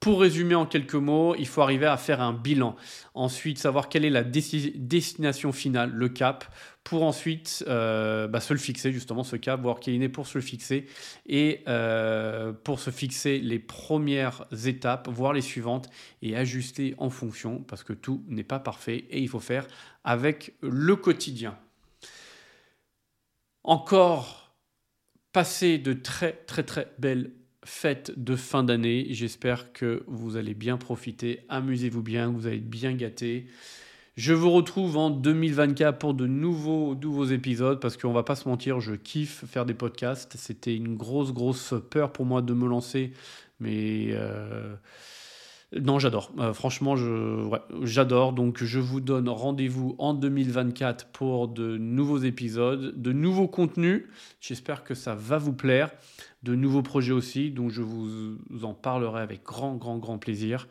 pour 0.00 0.22
résumer 0.22 0.54
en 0.54 0.64
quelques 0.64 0.94
mots, 0.94 1.34
il 1.38 1.46
faut 1.46 1.60
arriver 1.60 1.84
à 1.84 1.98
faire 1.98 2.22
un 2.22 2.32
bilan. 2.32 2.74
Ensuite, 3.12 3.58
savoir 3.58 3.90
quelle 3.90 4.06
est 4.06 4.10
la 4.10 4.24
destination 4.24 5.52
finale, 5.52 5.90
le 5.92 6.08
cap, 6.08 6.46
pour 6.84 7.02
ensuite 7.02 7.62
euh, 7.68 8.26
bah, 8.26 8.40
se 8.40 8.54
le 8.54 8.58
fixer, 8.58 8.92
justement, 8.92 9.24
ce 9.24 9.36
cap, 9.36 9.60
voir 9.60 9.78
qu'il 9.78 10.02
est 10.02 10.08
pour 10.08 10.26
se 10.26 10.38
le 10.38 10.42
fixer. 10.42 10.86
Et 11.26 11.62
euh, 11.68 12.54
pour 12.54 12.80
se 12.80 12.90
fixer 12.90 13.40
les 13.40 13.58
premières 13.58 14.46
étapes, 14.64 15.06
voir 15.08 15.34
les 15.34 15.42
suivantes 15.42 15.90
et 16.22 16.34
ajuster 16.34 16.94
en 16.96 17.10
fonction, 17.10 17.58
parce 17.58 17.84
que 17.84 17.92
tout 17.92 18.24
n'est 18.26 18.42
pas 18.42 18.58
parfait 18.58 19.04
et 19.10 19.20
il 19.20 19.28
faut 19.28 19.38
faire 19.38 19.66
avec 20.02 20.54
le 20.62 20.96
quotidien. 20.96 21.58
Encore 23.64 24.54
passer 25.32 25.76
de 25.76 25.92
très 25.92 26.32
très 26.32 26.62
très 26.62 26.90
belles 26.98 27.32
fête 27.64 28.12
de 28.16 28.36
fin 28.36 28.62
d'année. 28.62 29.06
J'espère 29.10 29.72
que 29.72 30.02
vous 30.06 30.36
allez 30.36 30.54
bien 30.54 30.76
profiter. 30.76 31.40
Amusez-vous 31.48 32.02
bien, 32.02 32.30
vous 32.30 32.46
allez 32.46 32.56
être 32.56 32.70
bien 32.70 32.92
gâtés. 32.94 33.46
Je 34.16 34.34
vous 34.34 34.50
retrouve 34.50 34.96
en 34.96 35.10
2024 35.10 35.98
pour 35.98 36.14
de 36.14 36.26
nouveaux, 36.26 36.94
nouveaux 36.94 37.26
épisodes 37.26 37.80
parce 37.80 37.96
qu'on 37.96 38.12
va 38.12 38.22
pas 38.22 38.34
se 38.34 38.48
mentir, 38.48 38.80
je 38.80 38.94
kiffe 38.94 39.44
faire 39.46 39.64
des 39.64 39.74
podcasts. 39.74 40.36
C'était 40.36 40.74
une 40.74 40.96
grosse, 40.96 41.32
grosse 41.32 41.74
peur 41.90 42.12
pour 42.12 42.26
moi 42.26 42.42
de 42.42 42.52
me 42.52 42.66
lancer, 42.66 43.12
mais 43.60 44.08
euh, 44.10 44.74
Non, 45.72 46.00
j'adore. 46.00 46.32
Euh, 46.38 46.52
franchement, 46.52 46.96
j'adore. 47.82 48.32
Donc, 48.32 48.62
je 48.62 48.80
vous 48.80 49.00
donne 49.00 49.28
rendez-vous 49.28 49.94
en 49.98 50.14
2024 50.14 51.06
pour 51.06 51.46
de 51.46 51.76
nouveaux 51.76 52.18
épisodes, 52.18 53.00
de 53.00 53.12
nouveaux 53.12 53.46
contenus. 53.46 54.04
J'espère 54.40 54.82
que 54.82 54.94
ça 54.94 55.14
va 55.14 55.38
vous 55.38 55.52
plaire. 55.52 55.92
De 56.42 56.54
nouveaux 56.54 56.82
projets 56.82 57.12
aussi, 57.12 57.50
donc 57.50 57.70
je 57.70 57.82
vous 57.82 58.38
en 58.62 58.74
parlerai 58.74 59.20
avec 59.20 59.44
grand, 59.44 59.76
grand, 59.76 59.98
grand 59.98 60.18
plaisir. 60.18 60.66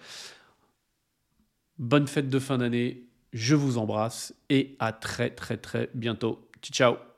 Bonne 1.78 2.08
fête 2.08 2.30
de 2.30 2.40
fin 2.40 2.58
d'année. 2.58 3.04
Je 3.32 3.56
vous 3.56 3.78
embrasse 3.78 4.34
et 4.50 4.76
à 4.80 4.92
très, 4.92 5.30
très, 5.30 5.58
très 5.58 5.90
bientôt. 5.94 6.50
Ciao. 6.62 7.09